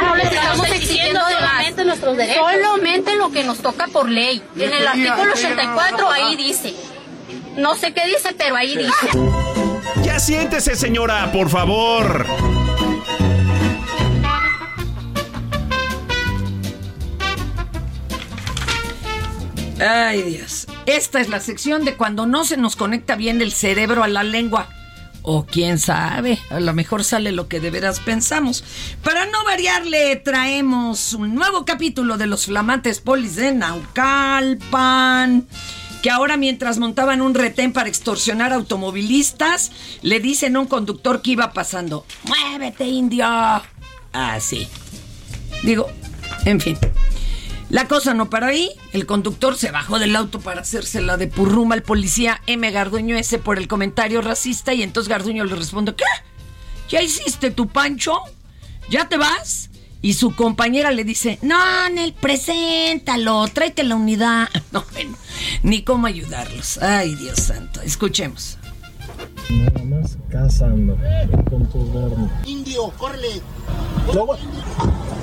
[0.01, 2.45] No les estamos exigiendo solamente nuestros derechos.
[2.53, 4.41] Solamente lo que nos toca por ley.
[4.57, 6.75] En el artículo 84 ahí dice.
[7.57, 9.09] No sé qué dice, pero ahí dice.
[10.05, 12.64] Ya siéntese, señora, por favor.
[19.81, 20.67] Ay, Dios.
[20.87, 24.23] Esta es la sección de cuando no se nos conecta bien el cerebro a la
[24.23, 24.69] lengua.
[25.27, 28.63] O quién sabe, a lo mejor sale lo que de veras pensamos.
[29.03, 35.47] Para no variarle, traemos un nuevo capítulo de los flamantes polis de Naucalpan.
[36.03, 39.73] Que ahora mientras montaban un retén para extorsionar automovilistas,
[40.03, 43.27] le dicen a un conductor que iba pasando, ¡Muévete, indio!
[44.13, 44.69] Así.
[45.63, 45.87] Digo,
[46.45, 46.77] en fin.
[47.75, 48.71] La cosa no para ahí.
[48.93, 52.71] El conductor se bajó del auto para hacérsela de purruma al policía M.
[52.71, 56.05] Garduño ese por el comentario racista y entonces Garduño le responde, ¿qué?
[56.89, 58.17] ¿Ya hiciste tu pancho?
[58.91, 59.71] ¿Ya te vas?
[60.03, 64.49] Y su compañera le dice, no, Nel, preséntalo, tráete la unidad.
[64.71, 65.17] No, bueno,
[65.65, 66.79] ni cómo ayudarlos.
[66.79, 67.81] Ay, Dios santo.
[67.81, 68.57] Escuchemos.
[69.51, 70.97] Nada más cazando
[71.51, 72.31] con tu verno.
[72.47, 73.43] Indio, córrele.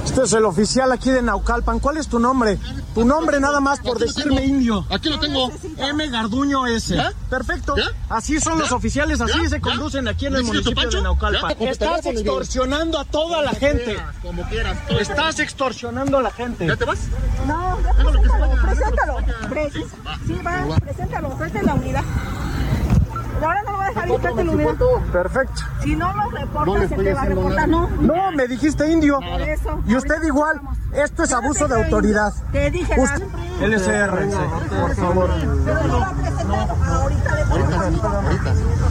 [0.06, 1.80] Este es el oficial aquí de Naucalpan.
[1.80, 2.58] ¿Cuál es tu nombre?
[2.94, 4.86] Tu nombre nada más por decirme indio.
[4.90, 5.52] Aquí lo tengo.
[5.78, 6.10] M.
[6.10, 6.96] Garduño S.
[6.96, 7.14] ¿Ya?
[7.30, 7.76] Perfecto.
[7.78, 7.86] ¿Ya?
[8.10, 9.50] Así son los oficiales, así ¿Ya?
[9.50, 11.04] se conducen aquí en el ¿Necesito tu municipio de?
[11.04, 11.56] Naucalpan.
[11.60, 11.70] ¿Ya?
[11.70, 13.98] Estás extorsionando a toda la gente.
[14.22, 14.78] Como quieras.
[15.00, 16.68] Estás extorsionando a la gente.
[16.68, 17.00] ¿Ya te vas?
[17.48, 17.78] No,
[18.62, 19.18] preséntalo.
[19.50, 22.04] Pre- Sí, va, preséntalo, tráete la unidad.
[23.44, 24.76] Ahora no lo voy a dejar ir, tráete la unidad.
[25.12, 25.62] Perfecto.
[25.84, 27.68] Si no lo No reportas, se estoy te va a reportar.
[27.70, 29.20] No, No, me dijiste indio.
[29.20, 29.84] Por eso.
[29.88, 30.62] Y usted igual.
[30.94, 32.34] Esto es abuso de autoridad.
[32.52, 33.28] Te dije, Usted-
[33.62, 34.30] LCR,
[34.82, 35.30] por favor.
[35.66, 36.72] pero no lo ha presentado.
[36.86, 37.46] Ahorita le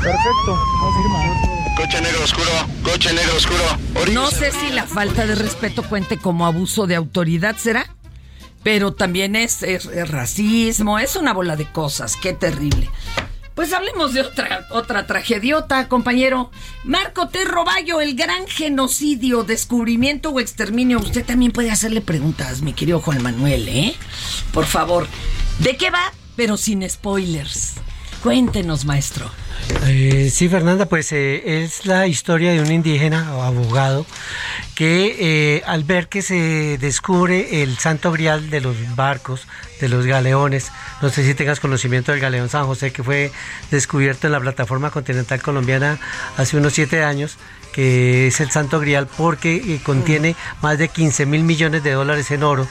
[0.03, 0.59] Perfecto.
[1.77, 2.51] Coche negro oscuro.
[2.85, 4.13] Coche negro oscuro.
[4.13, 7.87] No sé si la falta de respeto cuente como abuso de autoridad, ¿será?
[8.63, 12.91] Pero también es, es- es racismo, es una bola de cosas, qué terrible.
[13.61, 16.51] Pues hablemos de otra, otra tragediota, compañero.
[16.83, 17.45] Marco T.
[17.45, 20.99] Roballo, el gran genocidio, descubrimiento o exterminio.
[20.99, 23.95] Usted también puede hacerle preguntas, mi querido Juan Manuel, ¿eh?
[24.55, 25.07] Por favor.
[25.59, 26.11] ¿De qué va?
[26.37, 27.75] Pero sin spoilers.
[28.23, 29.31] Cuéntenos, maestro.
[29.87, 34.07] Eh, sí, Fernanda, pues eh, es la historia de un indígena o abogado
[34.75, 39.47] que eh, al ver que se descubre el santo grial de los barcos,
[39.81, 40.71] de los galeones,
[41.01, 43.33] no sé si tengas conocimiento del galeón San José que fue
[43.71, 45.99] descubierto en la plataforma continental colombiana
[46.37, 47.37] hace unos siete años,
[47.73, 52.43] que es el santo grial porque contiene más de 15 mil millones de dólares en
[52.43, 52.67] oro.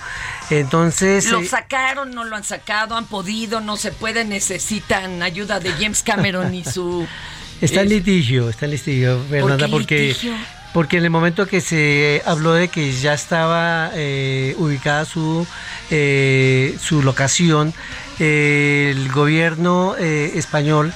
[0.50, 1.30] Entonces...
[1.32, 5.72] ¿Lo eh, sacaron, no lo han sacado, han podido, no se puede, necesitan ayuda de
[5.72, 7.08] James Cameron y su...
[7.62, 10.34] Está en litigio, está en litigio, Fernanda, porque litigio?
[10.74, 15.46] Porque en el momento que se habló de que ya estaba eh, ubicada su
[15.90, 17.74] eh, su locación,
[18.20, 20.94] eh, el gobierno eh, español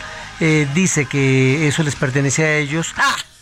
[0.74, 2.94] dice que eso les pertenece a ellos.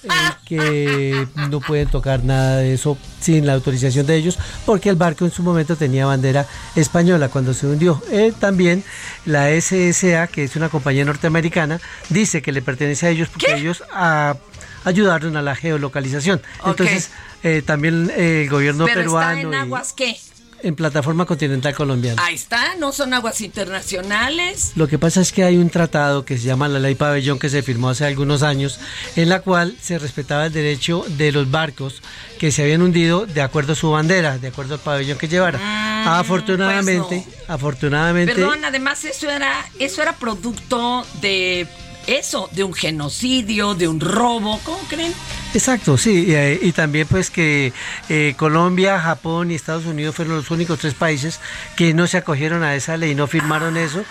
[0.03, 0.07] eh,
[0.45, 5.25] que no pueden tocar nada de eso sin la autorización de ellos, porque el barco
[5.25, 8.01] en su momento tenía bandera española cuando se hundió.
[8.11, 8.83] Eh, también
[9.25, 11.79] la SSA, que es una compañía norteamericana,
[12.09, 14.35] dice que le pertenece a ellos porque ellos ah,
[14.83, 16.41] ayudaron a la geolocalización.
[16.65, 17.11] Entonces,
[17.43, 20.15] eh, también eh, el gobierno Pero está peruano en y- aguas, ¿qué?
[20.63, 22.23] en plataforma continental colombiana.
[22.23, 24.73] Ahí está, no son aguas internacionales.
[24.75, 27.49] Lo que pasa es que hay un tratado que se llama la Ley Pabellón que
[27.49, 28.79] se firmó hace algunos años,
[29.15, 32.03] en la cual se respetaba el derecho de los barcos
[32.39, 36.19] que se habían hundido de acuerdo a su bandera, de acuerdo al pabellón que llevara.
[36.19, 41.67] afortunadamente, afortunadamente, Perdón, además eso era, eso era producto de
[42.07, 45.13] eso, de un genocidio, de un robo, ¿cómo creen?
[45.53, 47.73] Exacto, sí, y, eh, y también pues que
[48.09, 51.39] eh, Colombia, Japón y Estados Unidos fueron los únicos tres países
[51.75, 54.03] que no se acogieron a esa ley, no firmaron eso,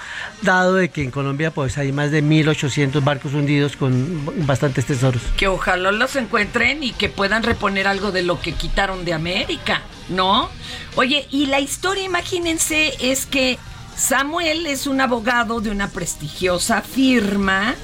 [0.43, 5.23] dado de que en Colombia pues hay más de 1.800 barcos hundidos con bastantes tesoros.
[5.37, 9.83] Que ojalá los encuentren y que puedan reponer algo de lo que quitaron de América,
[10.09, 10.51] ¿no?
[10.97, 13.59] Oye, y la historia, imagínense, es que
[13.97, 17.75] Samuel es un abogado de una prestigiosa firma,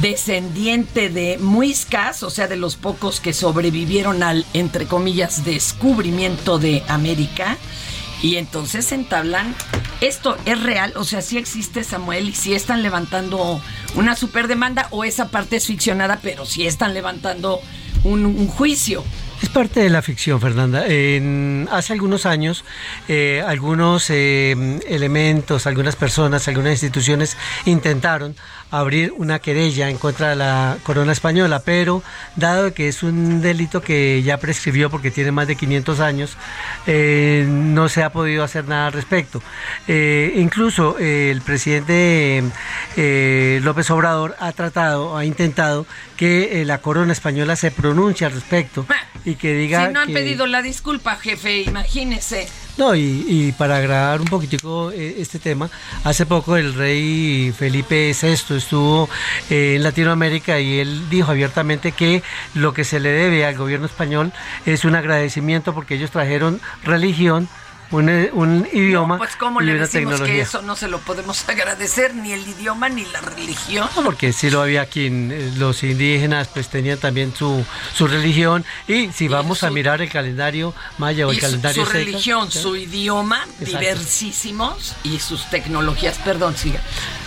[0.00, 6.82] descendiente de muiscas, o sea, de los pocos que sobrevivieron al, entre comillas, descubrimiento de
[6.88, 7.56] América.
[8.22, 9.54] Y entonces entablan,
[10.00, 13.60] esto es real, o sea, sí existe Samuel y sí están levantando
[13.94, 17.60] una super demanda o esa parte es ficcionada, pero sí están levantando
[18.04, 19.04] un juicio.
[19.42, 20.84] Es parte de la ficción, Fernanda.
[21.70, 22.64] Hace algunos años,
[23.06, 28.34] eh, algunos eh, elementos, algunas personas, algunas instituciones intentaron
[28.70, 32.02] abrir una querella en contra de la corona española, pero
[32.34, 36.36] dado que es un delito que ya prescribió porque tiene más de 500 años,
[36.86, 39.42] eh, no se ha podido hacer nada al respecto.
[39.86, 42.42] Eh, incluso eh, el presidente
[42.96, 45.86] eh, López Obrador ha tratado, ha intentado
[46.16, 48.86] que eh, la corona española se pronuncie al respecto
[49.24, 52.48] y que diga si no han que- pedido la disculpa, jefe, imagínese.
[52.76, 55.70] No, y, y para agradar un poquitico eh, este tema,
[56.04, 59.08] hace poco el rey Felipe VI estuvo
[59.48, 62.22] eh, en Latinoamérica y él dijo abiertamente que
[62.54, 64.30] lo que se le debe al gobierno español
[64.66, 67.48] es un agradecimiento porque ellos trajeron religión,
[67.90, 70.42] un, eh, un idioma Pues cómo y le decimos que tecnología.
[70.42, 73.88] eso no se lo podemos agradecer, ni el idioma ni la religión.
[74.04, 77.64] Porque sí lo había aquí, eh, los indígenas pues tenían también su,
[77.94, 81.74] su religión y si vamos a mirar el calendario maya o el Y su, calendario
[81.76, 82.58] su azteca, religión, ¿sí?
[82.58, 83.78] su idioma, Exacto.
[83.78, 86.18] diversísimos y sus tecnologías.
[86.24, 86.80] Perdón, siga.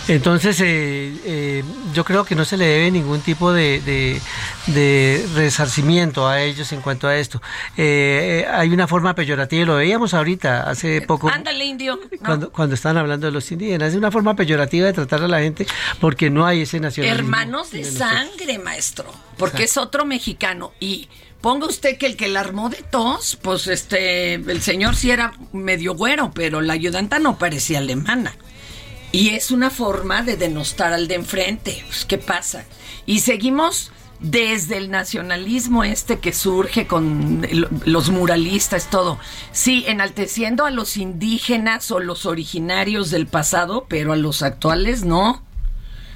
[0.09, 4.19] Entonces, eh, eh, yo creo que no se le debe ningún tipo de, de-
[4.67, 7.41] de resarcimiento a ellos en cuanto a esto.
[7.77, 11.95] Eh, eh, hay una forma peyorativa, y lo veíamos ahorita, hace poco, Ándale, indio.
[12.11, 12.17] ¿no?
[12.25, 13.91] cuando, cuando estaban hablando de los indígenas.
[13.91, 15.67] Es una forma peyorativa de tratar a la gente
[16.01, 17.19] porque no hay ese nacionalismo.
[17.27, 19.05] Hermanos de sangre, maestro,
[19.37, 21.07] porque es otro mexicano y
[21.41, 25.33] ponga usted que el que la armó de tos, pues este, el señor sí era
[25.53, 28.35] medio güero, pero la ayudanta no parecía alemana.
[29.11, 31.83] Y es una forma de denostar al de enfrente.
[31.87, 32.65] Pues, ¿Qué pasa?
[33.05, 37.47] Y seguimos desde el nacionalismo este que surge con
[37.85, 39.17] los muralistas, todo.
[39.51, 45.43] Sí, enalteciendo a los indígenas o los originarios del pasado, pero a los actuales no.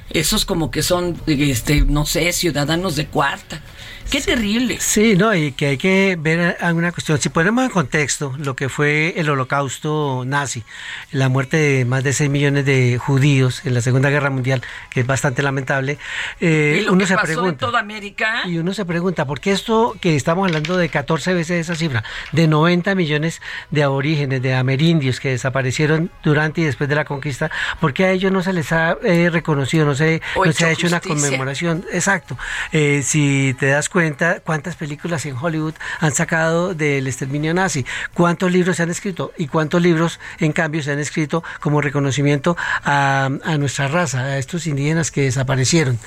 [0.10, 3.62] Esos como que son, este, no sé, ciudadanos de cuarta.
[4.10, 4.78] Qué terrible.
[4.80, 7.20] Sí, no, y que hay que ver alguna cuestión.
[7.20, 10.64] Si ponemos en contexto lo que fue el holocausto nazi,
[11.12, 15.02] la muerte de más de 6 millones de judíos en la Segunda Guerra Mundial, que
[15.02, 15.98] es bastante lamentable,
[16.40, 17.66] eh, y lo uno que se pasó en pregunta.
[17.66, 18.44] toda América.
[18.46, 22.04] Y uno se pregunta, ¿por qué esto que estamos hablando de 14 veces esa cifra,
[22.32, 23.42] de 90 millones
[23.72, 27.50] de aborígenes, de amerindios que desaparecieron durante y después de la conquista,
[27.80, 30.66] ¿por qué a ellos no se les ha eh, reconocido, no se, O no se
[30.66, 31.86] ha hecho una conmemoración?
[31.92, 32.38] Exacto.
[32.72, 37.86] Eh, si te das cuenta, ¿cuántas películas en Hollywood han sacado del exterminio nazi?
[38.14, 39.32] ¿Cuántos libros se han escrito?
[39.38, 44.38] ¿Y cuántos libros, en cambio, se han escrito como reconocimiento a, a nuestra raza, a
[44.38, 45.98] estos indígenas que desaparecieron?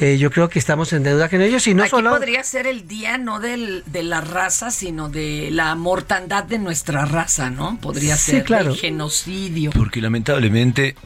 [0.00, 2.10] Eh, yo creo que estamos en deuda con ellos y no Aquí solo...
[2.10, 7.06] podría ser el día no del, de la raza, sino de la mortandad de nuestra
[7.06, 7.78] raza, ¿no?
[7.80, 8.72] Podría Sí, ser claro.
[8.72, 9.70] el genocidio.
[9.70, 10.96] Porque lamentablemente,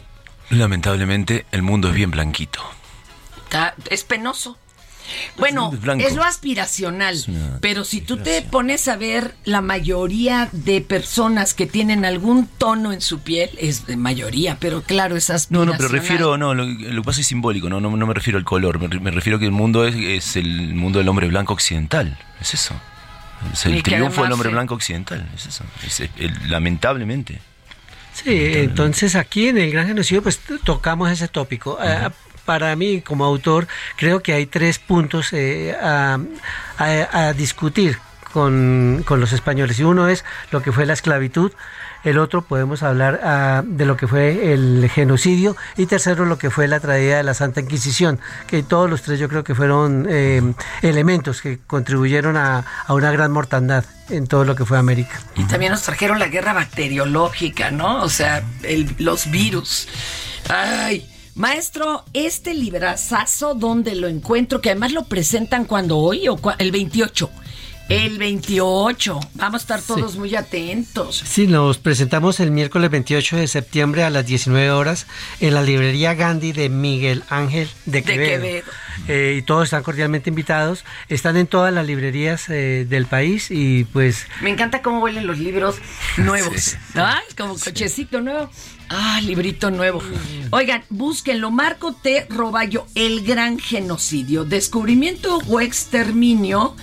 [0.49, 2.61] lamentablemente, el mundo es bien blanquito.
[3.45, 4.57] Está- es penoso.
[5.38, 6.06] Bueno, es blanco.
[6.06, 7.16] es lo aspiracional,
[7.61, 12.92] pero si tú te pones a ver la mayoría de personas que tienen algún tono
[12.92, 15.66] en su piel, es de mayoría, pero claro, es No, aspiracional.
[15.66, 18.38] no, pero refiero, no, lo, lo que pasa es simbólico, no, no, no me refiero
[18.38, 21.52] al color, me, me refiero que el mundo es, es el mundo del hombre blanco
[21.52, 22.74] occidental, es eso.
[23.52, 25.64] Es el triunfo del hombre eh, blanco occidental, es eso.
[25.86, 27.40] Es, el- lamentablemente.
[28.12, 31.78] Sí, entonces aquí en el Gran Genocidio pues tocamos ese tópico.
[32.45, 33.66] Para mí, como autor,
[33.97, 36.18] creo que hay tres puntos eh, a,
[37.36, 37.99] discutir
[38.32, 39.78] con, con los españoles.
[39.78, 41.53] Y uno es lo que fue la esclavitud,
[42.03, 46.49] el otro podemos hablar ah, de lo que fue el genocidio y tercero lo que
[46.49, 50.07] fue la tragedia de la Santa Inquisición, que todos los tres yo creo que fueron
[50.09, 50.41] eh,
[50.80, 55.20] elementos que contribuyeron a, a una gran mortandad en todo lo que fue América.
[55.36, 58.03] Y también nos trajeron la guerra bacteriológica, ¿no?
[58.03, 59.86] O sea, el- los virus.
[60.49, 64.60] Ay, maestro, este librazazo, ¿dónde lo encuentro?
[64.60, 67.30] Que además lo presentan cuando hoy o el 28.
[67.91, 69.18] El 28.
[69.34, 71.24] Vamos a estar todos muy atentos.
[71.26, 75.09] Sí, nos presentamos el miércoles 28 de septiembre a las 19 horas
[75.41, 78.43] en la librería Gandhi de Miguel Ángel de De Quevedo.
[78.43, 78.66] Quevedo.
[79.09, 80.84] Eh, y todos están cordialmente invitados.
[81.09, 85.41] Están en todas las librerías eh, del país y pues Me encanta cómo huelen los
[85.41, 85.74] libros
[86.16, 86.76] nuevos.
[86.95, 88.49] Ay, como cochecito nuevo.
[88.88, 90.01] Ah, librito nuevo.
[90.51, 91.51] Oigan, búsquenlo.
[91.51, 92.26] Marco T.
[92.28, 94.45] Roballo, El Gran Genocidio.
[94.45, 96.76] Descubrimiento o exterminio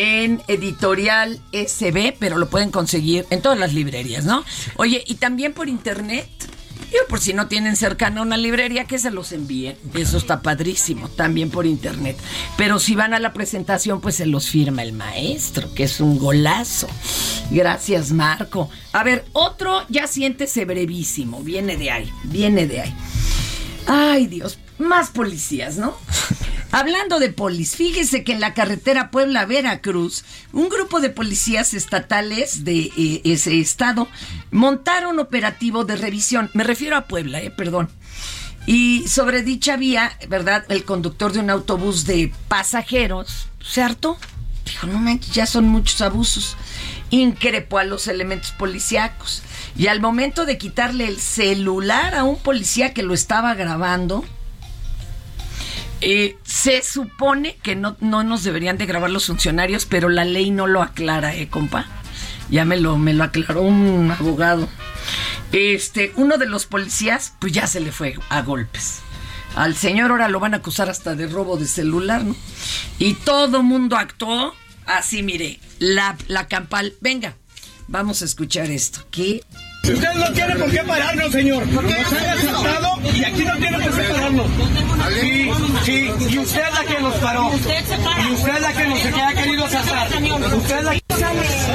[0.00, 4.42] en editorial SB, pero lo pueden conseguir en todas las librerías, ¿no?
[4.76, 6.26] Oye, y también por internet.
[6.90, 9.76] Digo, por si no tienen cercana una librería, que se los envíen.
[9.92, 12.16] Eso está padrísimo, también por internet.
[12.56, 16.18] Pero si van a la presentación, pues se los firma el maestro, que es un
[16.18, 16.88] golazo.
[17.50, 18.70] Gracias, Marco.
[18.92, 21.42] A ver, otro, ya siéntese brevísimo.
[21.42, 22.94] Viene de ahí, viene de ahí.
[23.86, 25.94] Ay, Dios, más policías, ¿no?
[26.72, 32.92] Hablando de polis, fíjese que en la carretera Puebla-Veracruz, un grupo de policías estatales de
[32.96, 34.06] eh, ese estado
[34.52, 36.48] montaron operativo de revisión.
[36.54, 37.90] Me refiero a Puebla, eh, perdón.
[38.66, 40.64] Y sobre dicha vía, ¿verdad?
[40.68, 44.16] El conductor de un autobús de pasajeros se hartó.
[44.64, 46.56] Dijo, no manches, ya son muchos abusos.
[47.10, 49.42] Increpó a los elementos policíacos.
[49.76, 54.24] Y al momento de quitarle el celular a un policía que lo estaba grabando,
[56.00, 60.50] eh, se supone que no, no nos deberían de grabar los funcionarios, pero la ley
[60.50, 61.86] no lo aclara, ¿eh, compa?
[62.50, 64.68] Ya me lo, me lo aclaró un abogado.
[65.52, 69.00] Este, uno de los policías, pues ya se le fue a golpes.
[69.56, 72.36] Al señor ahora lo van a acusar hasta de robo de celular, ¿no?
[72.98, 74.54] Y todo mundo actuó
[74.86, 76.94] así, mire, la, la campal.
[77.00, 77.34] Venga,
[77.88, 79.06] vamos a escuchar esto.
[79.10, 79.42] ¿Qué?
[79.82, 81.66] Usted no tiene por qué pararnos, señor.
[81.66, 84.46] Nos haya asaltado y aquí no tiene por qué pararnos.
[85.20, 85.50] Sí,
[85.84, 87.50] sí, y usted es la que nos paró.
[87.52, 90.06] Y usted es la que nos ha querido asaltar.
[90.54, 91.00] Usted es la que...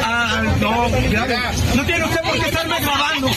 [0.03, 3.27] Ah, no, ya, no tiene usted por qué estarme grabando.
[3.27, 3.33] ¡No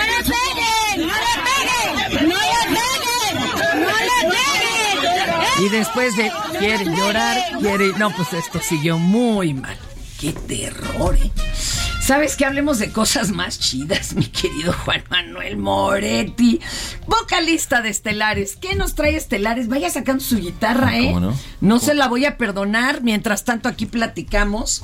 [0.00, 1.06] le peguen!
[1.06, 2.28] ¡No le peguen!
[2.28, 3.34] ¡No le peguen!
[3.80, 5.64] ¡No le peguen!
[5.64, 7.92] Y después de quiere llorar, quiere.
[7.96, 9.76] No, pues esto siguió muy mal.
[10.24, 11.30] Qué terror, ¿eh?
[12.00, 16.60] ¿Sabes que hablemos de cosas más chidas, mi querido Juan Manuel Moretti?
[17.06, 18.56] Vocalista de Estelares.
[18.56, 19.68] ¿Qué nos trae Estelares?
[19.68, 21.12] Vaya sacando su guitarra, ¿eh?
[21.12, 21.78] ¿Cómo no?
[21.78, 23.02] se la voy a perdonar.
[23.02, 24.82] Mientras tanto, aquí platicamos.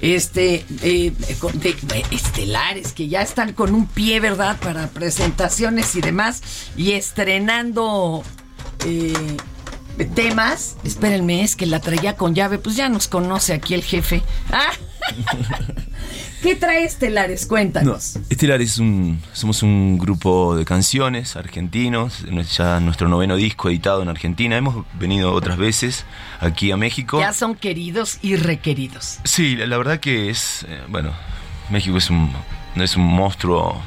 [0.00, 4.58] Este, eh, de Estelares, que ya están con un pie, ¿verdad?
[4.58, 6.42] Para presentaciones y demás.
[6.76, 8.24] Y estrenando
[8.84, 9.36] eh,
[10.14, 10.76] temas.
[10.84, 12.58] Espérenme, es que la traía con llave.
[12.58, 14.22] Pues ya nos conoce aquí el jefe.
[14.50, 14.70] Ah.
[16.42, 17.42] ¿Qué trae Estelares?
[17.42, 18.18] No, Cuéntanos.
[18.28, 22.24] Estelar es un, somos un grupo de canciones argentinos,
[22.56, 24.56] ya nuestro noveno disco editado en Argentina.
[24.56, 26.04] Hemos venido otras veces
[26.40, 27.20] aquí a México.
[27.20, 29.20] Ya son queridos y requeridos.
[29.22, 31.12] Sí, la, la verdad que es, eh, bueno,
[31.70, 32.32] México es un,
[32.74, 33.80] no es un monstruo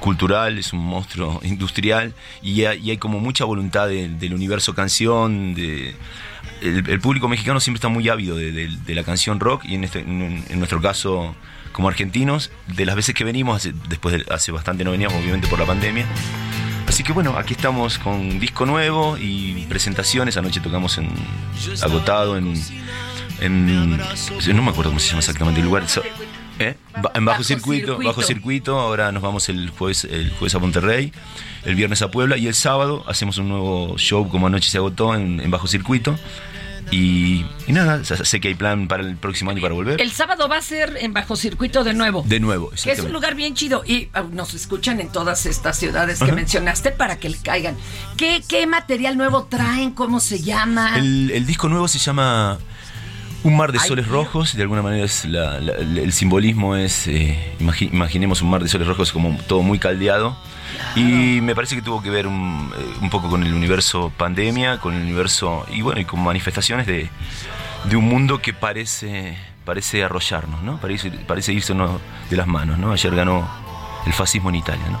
[0.00, 5.94] cultural, es un monstruo industrial y hay, como mucha voluntad de- del universo canción, de,
[6.62, 10.00] el, el público mexicano siempre está muy ávido de, la canción rock y en, este,
[10.00, 11.34] en, nuestro caso
[11.72, 15.46] como argentinos, de las veces que venimos, hace, después de, hace bastante no veníamos obviamente
[15.48, 16.06] por la pandemia,
[16.88, 20.38] Así que bueno, aquí estamos con disco nuevo y presentaciones.
[20.38, 21.10] Anoche tocamos en
[21.82, 22.54] Agotado, en,
[23.40, 25.84] en- no me acuerdo cómo se llama exactamente el lugar.
[26.58, 26.76] ¿Eh?
[27.14, 28.08] En bajo, circuito, Circuito.
[28.08, 28.78] bajo circuito.
[28.78, 31.12] Ahora nos vamos el jueves, el jueves a Monterrey,
[31.64, 35.14] el viernes a Puebla y el sábado hacemos un nuevo show como anoche se agotó
[35.14, 36.16] en, en bajo circuito.
[36.90, 40.00] Y, y nada, sé que hay plan para el próximo año para volver.
[40.00, 42.24] El sábado va a ser en Bajo Circuito de nuevo.
[42.26, 45.78] De nuevo, Que es un lugar bien chido y ah, nos escuchan en todas estas
[45.78, 46.34] ciudades que Ajá.
[46.34, 47.76] mencionaste para que le caigan.
[48.16, 49.90] ¿Qué, qué material nuevo traen?
[49.90, 50.96] ¿Cómo se llama?
[50.98, 52.58] El, el disco nuevo se llama
[53.44, 54.54] Un mar de soles rojos.
[54.56, 58.68] De alguna manera es la- la- el simbolismo es, eh, imagi- imaginemos un mar de
[58.68, 60.36] soles rojos como todo muy caldeado.
[60.96, 64.78] Y me parece que tuvo que ver un, eh, un poco con el universo pandemia,
[64.78, 67.08] con el universo y bueno, y con manifestaciones de,
[67.84, 70.78] de un mundo que parece, parece arrollarnos, ¿no?
[70.80, 72.92] Parece, parece irse de las manos, ¿no?
[72.92, 73.48] Ayer ganó
[74.06, 75.00] el fascismo en Italia, ¿no?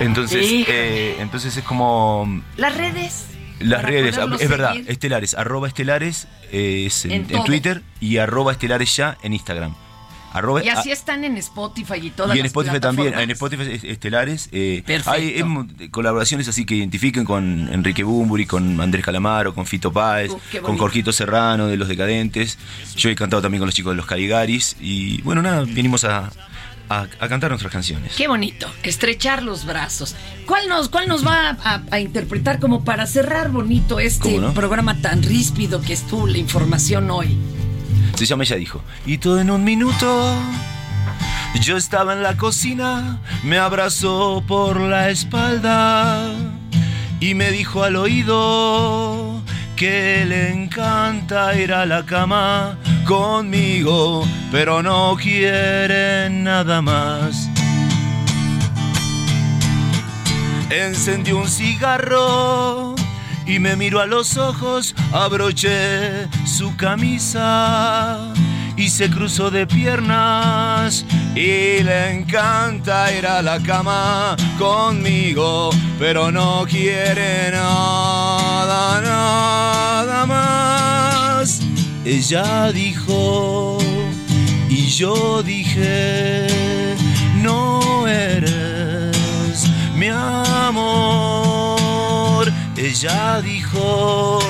[0.00, 3.26] Entonces, eh, entonces es como Las redes.
[3.62, 4.90] Las redes, es verdad, seguir.
[4.90, 7.44] estelares, arroba estelares eh, es en, En en todo.
[7.44, 9.74] Twitter y arroba estelares ya en Instagram.
[10.34, 13.64] Arroba, Y así están en Spotify y todas y en las Spotify también, en Spotify
[13.70, 14.48] es- estelares.
[14.50, 15.10] eh, Perfecto.
[15.10, 20.60] hay colaboraciones así que identifiquen con Enrique Bumburi, con Andrés Calamaro, con Fito Páez, qué
[20.60, 20.78] con.
[20.78, 22.56] Jorgito Serrano de Los Decadentes.
[22.96, 24.76] Yo he cantado también con los chicos de Los Caligaris.
[24.80, 26.30] Y bueno, nada, vinimos a,
[27.00, 28.12] a- a cantar nuestras canciones.
[28.16, 30.14] Qué bonito, estrechar los brazos.
[30.46, 35.22] ¿Cuál nos, cuál nos va a, a interpretar como para cerrar bonito este programa tan
[35.22, 37.36] ríspido que estuvo la información hoy?
[38.16, 38.82] Se llama Ella Dijo.
[39.06, 40.36] Y todo en un minuto.
[41.60, 46.32] Yo estaba en la cocina, me abrazó por la espalda
[47.20, 49.42] y me dijo al oído
[49.76, 57.48] que le encanta ir a la cama conmigo, pero no quiere nada más.
[60.70, 62.94] Encendió un cigarro
[63.46, 68.32] y me miró a los ojos, abroché su camisa
[68.76, 76.64] y se cruzó de piernas y le encanta ir a la cama conmigo, pero no
[76.68, 80.71] quiere nada, nada más.
[82.04, 83.78] Ella dijo
[84.68, 86.48] y yo dije,
[87.36, 91.82] no eres mi amor.
[92.76, 94.40] Ella dijo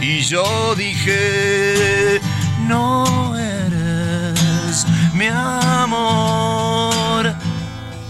[0.00, 2.20] y yo dije,
[2.68, 7.34] no eres mi amor.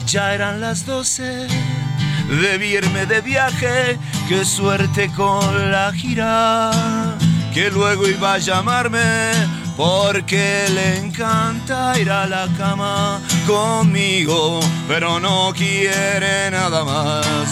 [0.06, 1.48] Ya eran las doce,
[2.42, 3.98] debí irme de viaje,
[4.28, 6.70] qué suerte con la gira,
[7.58, 9.32] que luego iba a llamarme
[9.76, 17.48] porque le encanta ir a la cama conmigo, pero no quiere nada más.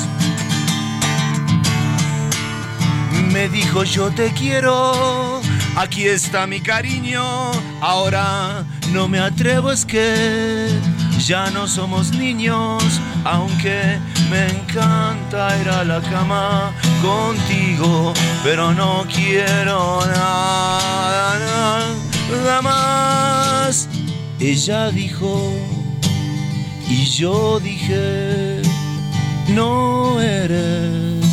[3.33, 5.41] Me dijo yo te quiero,
[5.77, 7.51] Aquí está mi cariño,
[7.81, 10.69] ahora no me atrevo, es que
[11.19, 12.83] ya no somos niños,
[13.25, 13.99] aunque
[14.31, 16.73] me encanta ir a la cama
[17.03, 18.13] contigo,
[18.43, 21.87] pero no quiero nada,
[22.31, 23.89] nada más.
[24.39, 25.53] Ella dijo,
[26.89, 28.63] y yo dije,
[29.49, 31.25] no eres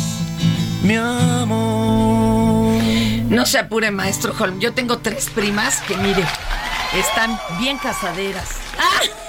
[0.82, 2.82] mi amor.
[3.28, 4.60] No se apure, maestro Holm.
[4.60, 6.24] Yo tengo tres primas que, mire,
[6.94, 8.48] están bien casaderas.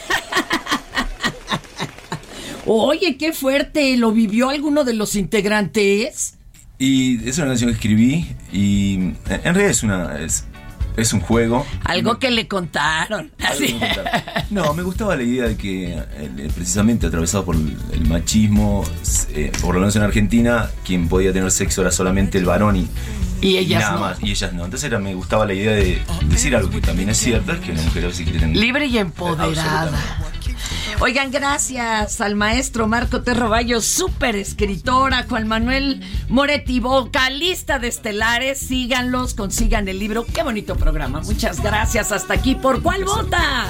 [2.65, 3.95] Oye, qué fuerte.
[3.97, 6.37] ¿Lo vivió alguno de los integrantes?
[6.77, 10.45] Y es una canción que escribí y en realidad es una es,
[10.97, 11.65] es un juego.
[11.85, 13.31] Algo que le contaron.
[13.39, 13.79] Así.
[14.49, 18.83] No, me gustaba la idea de que eh, precisamente atravesado por el machismo,
[19.29, 22.87] eh, por lo menos en Argentina, quien podía tener sexo era solamente el varón y,
[23.41, 23.99] Y ellas nada no.
[24.01, 24.23] más.
[24.23, 24.65] Y ellas no.
[24.65, 27.71] Entonces era, me gustaba la idea de decir algo que también es cierto, es que
[27.71, 28.57] una mujer a veces quiere tener...
[28.57, 29.91] Libre y empoderada.
[30.99, 38.59] Oigan, gracias al maestro Marco Terroballo, súper escritora, Juan Manuel Moretti, vocalista de Estelares.
[38.59, 40.25] Síganlos, consigan el libro.
[40.25, 41.21] Qué bonito programa.
[41.21, 42.11] Muchas gracias.
[42.11, 42.55] Hasta aquí.
[42.55, 43.69] ¿Por cuál vota?